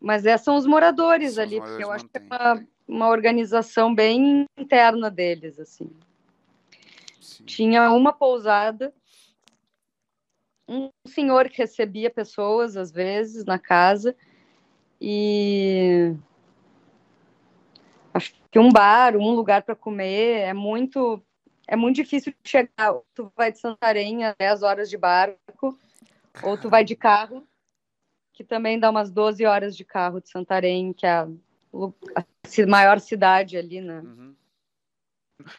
Mas 0.05 0.27
esses 0.27 0.45
são 0.45 0.57
os 0.57 0.67
moradores 0.67 1.39
ali, 1.39 1.63
porque 1.63 1.83
eu 1.83 1.91
acho 1.91 2.05
que 2.05 2.19
é 2.19 2.21
uma, 2.21 2.67
uma 2.87 3.09
organização 3.09 3.95
bem 3.95 4.45
interna 4.55 5.11
deles, 5.11 5.59
assim. 5.59 5.91
Sim. 7.19 7.45
Tinha 7.47 7.91
uma 7.91 8.13
pousada, 8.13 8.93
um 10.69 10.91
senhor 11.07 11.49
que 11.49 11.57
recebia 11.57 12.11
pessoas, 12.11 12.77
às 12.77 12.93
vezes, 12.93 13.47
na 13.47 13.59
casa, 13.59 14.15
e 15.01 16.15
acho 18.13 18.35
que 18.51 18.59
um 18.59 18.71
bar, 18.71 19.17
um 19.17 19.31
lugar 19.31 19.63
para 19.63 19.75
comer 19.75 20.41
é 20.41 20.53
muito 20.53 21.23
é 21.67 21.77
muito 21.77 21.97
difícil 21.97 22.35
de 22.43 22.51
chegar. 22.51 22.95
Tu 23.15 23.33
vai 23.35 23.51
de 23.51 23.59
Santarém 23.59 24.23
a 24.23 24.35
10 24.39 24.63
horas 24.63 24.91
de 24.91 24.99
barco, 24.99 25.79
ou 26.43 26.59
tu 26.59 26.69
vai 26.69 26.85
de 26.85 26.95
carro, 26.95 27.43
que 28.35 28.43
também 28.43 28.79
dá 28.79 28.91
umas 28.91 29.11
12 29.11 29.47
horas 29.47 29.77
de 29.77 29.85
carro 29.85 30.21
de 30.21 30.29
Santarém, 30.29 30.93
que 30.93 31.07
é 31.07 31.13
a, 31.13 31.29
a 32.17 32.67
maior 32.67 32.99
cidade 32.99 33.57
ali, 33.57 33.81
né? 33.81 34.01
Uhum. 34.01 34.35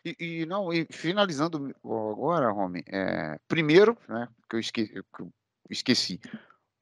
E, 0.03 0.15
e, 0.19 0.45
não, 0.45 0.71
e 0.71 0.85
finalizando 0.91 1.73
agora, 1.83 2.51
Romy, 2.51 2.83
é, 2.87 3.39
primeiro, 3.47 3.97
né, 4.07 4.27
que 4.49 4.55
eu, 4.55 4.59
esque, 4.59 4.87
que 4.87 5.21
eu 5.21 5.31
esqueci, 5.69 6.19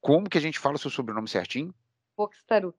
como 0.02 0.30
que 0.30 0.38
a 0.38 0.42
gente 0.42 0.60
fala 0.60 0.76
o 0.76 0.80
seu 0.80 0.92
sobrenome 0.92 1.28
certinho? 1.28 1.74
Poxtaruk. 2.16 2.78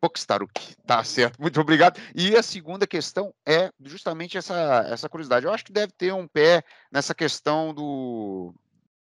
Pokstaruk. 0.00 0.76
Tá 0.84 1.02
certo, 1.02 1.40
muito 1.40 1.60
obrigado. 1.60 2.00
E 2.14 2.36
a 2.36 2.42
segunda 2.42 2.86
questão 2.86 3.32
é 3.46 3.72
justamente 3.80 4.36
essa, 4.36 4.84
essa 4.88 5.08
curiosidade. 5.08 5.46
Eu 5.46 5.52
acho 5.52 5.64
que 5.64 5.72
deve 5.72 5.92
ter 5.92 6.12
um 6.12 6.26
pé 6.26 6.62
nessa 6.90 7.14
questão 7.14 7.72
do, 7.72 8.52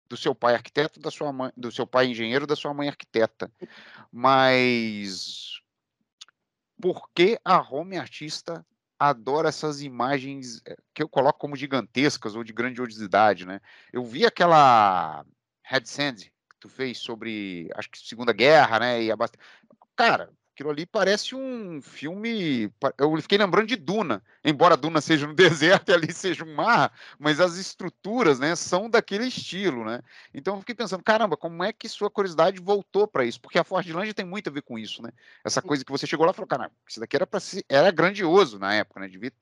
do 0.09 0.16
seu 0.16 0.35
pai 0.35 0.55
arquiteto, 0.55 1.01
da 1.01 1.11
sua 1.11 1.33
mãe, 1.33 1.53
do 1.57 1.71
seu 1.71 1.87
pai 1.87 2.07
engenheiro, 2.07 2.47
da 2.47 2.57
sua 2.57 2.73
mãe 2.73 2.88
arquiteta. 2.88 3.51
Mas 4.11 5.61
por 6.81 7.11
que 7.14 7.38
a 7.44 7.61
Home 7.61 7.99
Artista 7.99 8.64
adora 8.99 9.49
essas 9.49 9.83
imagens 9.83 10.61
eh, 10.66 10.77
que 10.92 11.03
eu 11.03 11.09
coloco 11.09 11.38
como 11.38 11.57
gigantescas 11.57 12.35
ou 12.35 12.42
de 12.42 12.53
grandiosidade, 12.53 13.47
né? 13.47 13.61
Eu 13.92 14.05
vi 14.05 14.27
aquela 14.27 15.25
Red 15.62 15.85
que 15.85 16.57
tu 16.59 16.68
fez 16.68 16.99
sobre, 16.99 17.71
acho 17.77 17.90
que 17.90 17.99
Segunda 17.99 18.33
Guerra, 18.33 18.81
né? 18.81 19.03
E 19.03 19.12
a 19.12 19.16
cara, 19.94 20.33
Aquilo 20.59 20.71
ali 20.71 20.85
parece 20.85 21.37
um 21.37 21.81
filme. 21.81 22.68
Eu 22.99 23.16
fiquei 23.23 23.38
lembrando 23.38 23.68
de 23.68 23.77
Duna, 23.77 24.21
embora 24.44 24.77
Duna 24.77 25.01
seja 25.01 25.25
no 25.25 25.33
deserto 25.33 25.90
e 25.90 25.94
ali 25.94 26.12
seja 26.12 26.44
um 26.44 26.53
mar, 26.53 26.92
mas 27.16 27.38
as 27.38 27.57
estruturas, 27.57 28.40
né, 28.40 28.57
são 28.57 28.90
daquele 28.90 29.29
estilo, 29.29 29.85
né? 29.85 30.01
Então 30.35 30.55
eu 30.57 30.61
fiquei 30.61 30.75
pensando, 30.75 31.05
caramba, 31.05 31.37
como 31.37 31.62
é 31.62 31.73
que 31.73 31.88
sua 31.88 32.11
curiosidade 32.11 32.61
voltou 32.61 33.07
para 33.07 33.25
isso? 33.25 33.40
Porque 33.40 33.57
a 33.57 33.62
Fordland 33.62 34.12
tem 34.12 34.27
muito 34.27 34.51
a 34.51 34.53
ver 34.53 34.62
com 34.62 34.77
isso, 34.77 35.01
né? 35.01 35.12
Essa 35.44 35.62
coisa 35.62 35.85
que 35.85 35.92
você 35.92 36.09
chegou 36.09 36.27
lá 36.27 36.33
e 36.33 36.35
falou, 36.35 36.49
caramba, 36.49 36.73
isso 36.88 36.99
daqui 36.99 37.14
era 37.14 37.25
para 37.25 37.38
ser, 37.38 37.64
era 37.68 37.92
grandioso 37.92 38.59
na 38.59 38.75
época, 38.75 38.99
né? 38.99 39.07
Devia, 39.07 39.33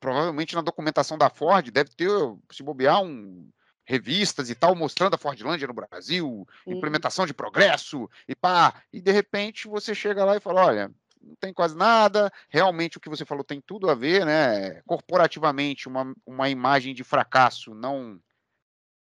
provavelmente 0.00 0.54
na 0.54 0.62
documentação 0.62 1.18
da 1.18 1.28
Ford 1.28 1.70
deve 1.70 1.90
ter, 1.90 2.08
se 2.50 2.62
bobear, 2.62 3.02
um 3.02 3.46
revistas 3.86 4.50
e 4.50 4.54
tal, 4.54 4.74
mostrando 4.74 5.14
a 5.14 5.18
Fordlândia 5.18 5.68
no 5.68 5.74
Brasil, 5.74 6.46
Sim. 6.64 6.72
implementação 6.72 7.24
de 7.24 7.32
progresso, 7.32 8.10
e 8.28 8.34
pá, 8.34 8.82
e 8.92 9.00
de 9.00 9.12
repente 9.12 9.68
você 9.68 9.94
chega 9.94 10.24
lá 10.24 10.36
e 10.36 10.40
fala, 10.40 10.66
olha, 10.66 10.90
não 11.22 11.34
tem 11.36 11.52
quase 11.52 11.76
nada, 11.76 12.30
realmente 12.48 12.98
o 12.98 13.00
que 13.00 13.08
você 13.08 13.24
falou 13.24 13.44
tem 13.44 13.60
tudo 13.60 13.88
a 13.88 13.94
ver, 13.94 14.26
né? 14.26 14.82
Corporativamente, 14.86 15.88
uma, 15.88 16.14
uma 16.24 16.48
imagem 16.48 16.94
de 16.94 17.04
fracasso 17.04 17.74
não 17.74 18.20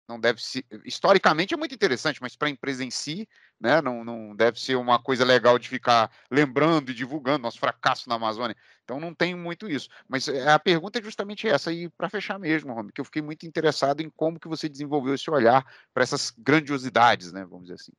não 0.08 0.20
deve 0.20 0.42
ser. 0.42 0.64
Historicamente 0.84 1.54
é 1.54 1.56
muito 1.56 1.74
interessante, 1.74 2.20
mas 2.20 2.36
para 2.36 2.48
a 2.48 2.50
empresa 2.50 2.84
em 2.84 2.90
si, 2.90 3.28
né, 3.60 3.80
não, 3.80 4.04
não 4.04 4.36
deve 4.36 4.60
ser 4.60 4.76
uma 4.76 4.98
coisa 4.98 5.24
legal 5.24 5.58
de 5.58 5.68
ficar 5.68 6.10
lembrando 6.30 6.90
e 6.90 6.94
divulgando 6.94 7.42
nosso 7.42 7.58
fracasso 7.58 8.08
na 8.08 8.16
Amazônia. 8.16 8.56
Então 8.84 9.00
não 9.00 9.14
tem 9.14 9.34
muito 9.34 9.68
isso. 9.68 9.88
Mas 10.08 10.28
eh, 10.28 10.50
a 10.50 10.58
pergunta 10.58 10.98
é 10.98 11.02
justamente 11.02 11.48
essa, 11.48 11.72
e 11.72 11.88
para 11.88 12.10
fechar 12.10 12.38
mesmo, 12.38 12.74
Romy, 12.74 12.92
que 12.92 13.00
eu 13.00 13.04
fiquei 13.04 13.22
muito 13.22 13.46
interessado 13.46 14.00
em 14.00 14.10
como 14.10 14.38
que 14.38 14.48
você 14.48 14.68
desenvolveu 14.68 15.14
esse 15.14 15.30
olhar 15.30 15.64
para 15.92 16.02
essas 16.02 16.30
grandiosidades, 16.36 17.32
né? 17.32 17.44
Vamos 17.44 17.64
dizer 17.64 17.74
assim. 17.74 17.92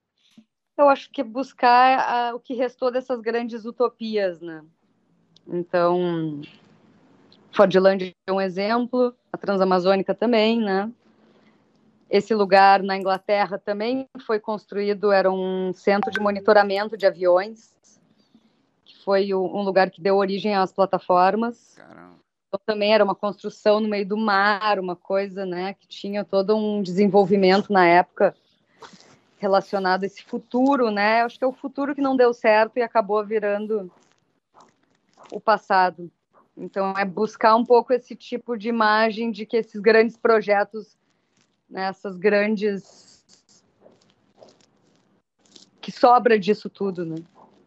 Eu 0.77 0.89
acho 0.89 1.09
que 1.09 1.23
buscar 1.23 1.99
a, 1.99 2.35
o 2.35 2.39
que 2.39 2.53
restou 2.53 2.91
dessas 2.91 3.21
grandes 3.21 3.65
utopias, 3.65 4.41
né? 4.41 4.63
Então, 5.47 6.41
Fordland 7.51 8.11
é 8.27 8.31
um 8.31 8.41
exemplo, 8.41 9.15
a 9.31 9.37
Transamazônica 9.37 10.13
também, 10.13 10.59
né? 10.59 10.91
Esse 12.09 12.35
lugar 12.35 12.83
na 12.83 12.95
Inglaterra 12.95 13.57
também 13.57 14.07
foi 14.25 14.39
construído, 14.39 15.11
era 15.11 15.31
um 15.31 15.73
centro 15.73 16.11
de 16.11 16.19
monitoramento 16.19 16.95
de 16.95 17.05
aviões, 17.05 17.75
que 18.83 19.03
foi 19.03 19.33
um 19.33 19.61
lugar 19.61 19.89
que 19.89 20.01
deu 20.01 20.15
origem 20.15 20.55
às 20.55 20.71
plataformas. 20.71 21.77
Então, 22.47 22.59
também 22.65 22.93
era 22.93 23.03
uma 23.03 23.15
construção 23.15 23.79
no 23.79 23.89
meio 23.89 24.07
do 24.07 24.17
mar, 24.17 24.79
uma 24.79 24.95
coisa, 24.95 25.45
né, 25.45 25.73
que 25.73 25.87
tinha 25.87 26.23
todo 26.23 26.55
um 26.55 26.81
desenvolvimento 26.81 27.73
na 27.73 27.85
época 27.85 28.35
relacionado 29.37 30.03
a 30.03 30.05
esse 30.05 30.23
futuro, 30.23 30.89
né? 30.89 31.21
Acho 31.21 31.37
que 31.37 31.43
é 31.43 31.47
o 31.47 31.53
futuro 31.53 31.93
que 31.93 32.01
não 32.01 32.15
deu 32.15 32.33
certo 32.33 32.77
e 32.77 32.81
acabou 32.81 33.23
virando 33.25 33.91
o 35.31 35.39
passado. 35.39 36.09
Então, 36.57 36.93
é 36.97 37.03
buscar 37.03 37.55
um 37.55 37.65
pouco 37.65 37.91
esse 37.91 38.15
tipo 38.15 38.57
de 38.57 38.69
imagem 38.69 39.31
de 39.31 39.45
que 39.45 39.57
esses 39.57 39.81
grandes 39.81 40.15
projetos 40.15 40.97
nessas 41.69 42.15
grandes 42.17 43.23
que 45.81 45.91
sobra 45.91 46.39
disso 46.39 46.69
tudo, 46.69 47.05
né? 47.05 47.17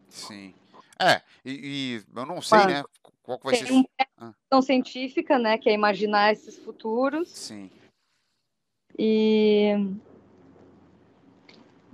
Sim. 0.08 0.54
É, 0.98 1.22
e, 1.44 2.02
e 2.02 2.18
eu 2.18 2.26
não 2.26 2.42
sei, 2.42 2.58
Mas, 2.58 2.66
né? 2.66 2.84
Qual 3.22 3.38
vai 3.42 3.54
tem 3.54 3.66
ser. 3.66 3.72
Uma 3.72 4.32
questão 4.32 4.62
científica, 4.62 5.38
né? 5.38 5.58
Que 5.58 5.68
é 5.68 5.72
imaginar 5.72 6.32
esses 6.32 6.56
futuros. 6.58 7.28
Sim. 7.28 7.70
E, 8.98 9.74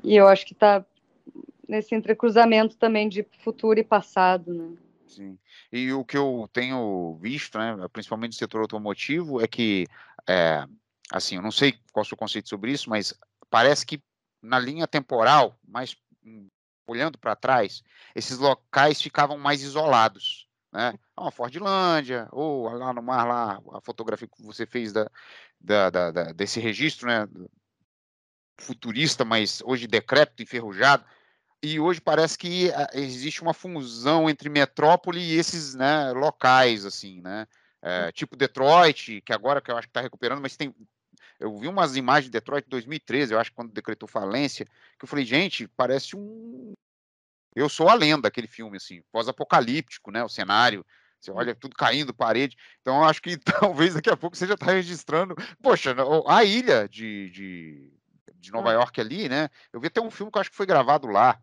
e 0.02 0.16
eu 0.16 0.26
acho 0.26 0.46
que 0.46 0.54
está 0.54 0.84
nesse 1.68 1.94
entrecruzamento 1.94 2.76
também 2.76 3.08
de 3.08 3.26
futuro 3.42 3.78
e 3.78 3.84
passado, 3.84 4.54
né? 4.54 4.76
Sim. 5.06 5.38
E 5.70 5.92
o 5.92 6.04
que 6.04 6.16
eu 6.16 6.48
tenho 6.52 7.18
visto, 7.20 7.58
né, 7.58 7.76
principalmente 7.92 8.32
no 8.32 8.38
setor 8.38 8.62
automotivo, 8.62 9.40
é 9.40 9.46
que 9.46 9.86
é, 10.26 10.66
assim, 11.10 11.36
eu 11.36 11.42
não 11.42 11.50
sei 11.50 11.72
qual 11.92 12.02
é 12.02 12.06
o 12.06 12.08
seu 12.08 12.16
conceito 12.16 12.48
sobre 12.48 12.72
isso, 12.72 12.88
mas 12.88 13.14
parece 13.50 13.84
que 13.84 14.02
na 14.42 14.58
linha 14.58 14.86
temporal, 14.86 15.58
mais 15.66 15.96
olhando 16.86 17.18
para 17.18 17.36
trás, 17.36 17.82
esses 18.14 18.38
locais 18.38 19.00
ficavam 19.00 19.38
mais 19.38 19.62
isolados, 19.62 20.46
né? 20.72 20.94
Uma 21.18 21.30
Fordlândia, 21.30 22.28
ou 22.32 22.68
lá 22.68 22.92
no 22.92 23.02
mar, 23.02 23.26
lá, 23.26 23.60
a 23.72 23.80
fotografia 23.80 24.28
que 24.28 24.42
você 24.42 24.66
fez 24.66 24.92
da, 24.92 25.10
da, 25.60 25.90
da, 25.90 26.10
da 26.10 26.24
desse 26.32 26.60
registro, 26.60 27.06
né? 27.08 27.28
Futurista, 28.58 29.24
mas 29.24 29.62
hoje 29.64 29.86
decrépito, 29.86 30.42
enferrujado. 30.42 31.04
e 31.62 31.80
hoje 31.80 32.00
parece 32.00 32.36
que 32.38 32.70
ah, 32.72 32.88
existe 32.92 33.42
uma 33.42 33.54
fusão 33.54 34.28
entre 34.28 34.48
metrópole 34.48 35.20
e 35.20 35.36
esses 35.36 35.74
né, 35.74 36.12
locais, 36.12 36.84
assim, 36.84 37.20
né? 37.22 37.46
É, 37.82 38.10
tipo 38.12 38.34
Detroit, 38.36 39.20
que 39.20 39.32
agora 39.32 39.60
que 39.60 39.70
eu 39.70 39.76
acho 39.76 39.86
que 39.86 39.90
está 39.90 40.00
recuperando, 40.00 40.40
mas 40.40 40.56
tem. 40.56 40.74
Eu 41.38 41.56
vi 41.58 41.68
umas 41.68 41.96
imagens 41.96 42.26
de 42.26 42.30
Detroit 42.30 42.66
em 42.66 42.70
2013, 42.70 43.32
eu 43.32 43.40
acho 43.40 43.52
quando 43.52 43.72
decretou 43.72 44.08
falência, 44.08 44.64
que 44.98 45.04
eu 45.04 45.08
falei, 45.08 45.24
gente, 45.24 45.66
parece 45.68 46.16
um. 46.16 46.72
Eu 47.54 47.68
sou 47.68 47.88
a 47.88 47.94
lenda, 47.94 48.28
aquele 48.28 48.46
filme, 48.46 48.76
assim, 48.76 49.02
pós-apocalíptico, 49.12 50.10
né? 50.10 50.22
O 50.24 50.28
cenário. 50.28 50.84
Você 51.20 51.30
olha 51.30 51.54
tudo 51.54 51.74
caindo, 51.74 52.12
parede. 52.12 52.56
Então, 52.82 52.98
eu 52.98 53.04
acho 53.04 53.22
que 53.22 53.36
talvez 53.38 53.94
daqui 53.94 54.10
a 54.10 54.16
pouco 54.16 54.36
você 54.36 54.46
já 54.46 54.54
está 54.54 54.66
registrando. 54.66 55.34
Poxa, 55.62 55.94
a 56.26 56.44
ilha 56.44 56.88
de, 56.88 57.30
de, 57.30 57.92
de 58.34 58.52
Nova 58.52 58.70
hum. 58.70 58.72
York 58.72 59.00
ali, 59.00 59.28
né? 59.28 59.48
Eu 59.72 59.80
vi 59.80 59.86
até 59.86 60.00
um 60.00 60.10
filme 60.10 60.30
que 60.30 60.36
eu 60.36 60.40
acho 60.40 60.50
que 60.50 60.56
foi 60.56 60.66
gravado 60.66 61.06
lá 61.06 61.40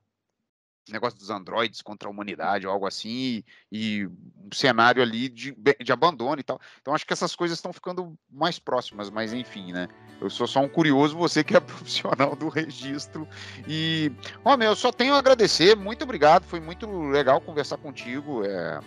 negócio 0.89 1.17
dos 1.17 1.29
androides 1.29 1.81
contra 1.81 2.07
a 2.07 2.11
humanidade 2.11 2.65
ou 2.65 2.73
algo 2.73 2.87
assim, 2.87 3.09
e, 3.09 3.45
e 3.71 4.05
um 4.05 4.49
cenário 4.53 5.01
ali 5.01 5.29
de, 5.29 5.55
de 5.83 5.91
abandono 5.91 6.39
e 6.39 6.43
tal. 6.43 6.59
Então 6.81 6.93
acho 6.93 7.05
que 7.05 7.13
essas 7.13 7.35
coisas 7.35 7.57
estão 7.57 7.73
ficando 7.73 8.17
mais 8.29 8.59
próximas, 8.59 9.09
mas 9.09 9.33
enfim, 9.33 9.71
né? 9.71 9.87
Eu 10.19 10.29
sou 10.29 10.47
só 10.47 10.59
um 10.59 10.69
curioso, 10.69 11.17
você 11.17 11.43
que 11.43 11.55
é 11.55 11.59
profissional 11.61 12.35
do 12.35 12.49
registro. 12.49 13.27
E, 13.67 14.11
homem, 14.43 14.67
eu 14.67 14.75
só 14.75 14.91
tenho 14.91 15.13
a 15.13 15.19
agradecer, 15.19 15.75
muito 15.75 16.03
obrigado, 16.03 16.43
foi 16.43 16.59
muito 16.59 16.87
legal 17.09 17.41
conversar 17.41 17.77
contigo. 17.77 18.43
É... 18.45 18.79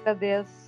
Agradeço. 0.00 0.67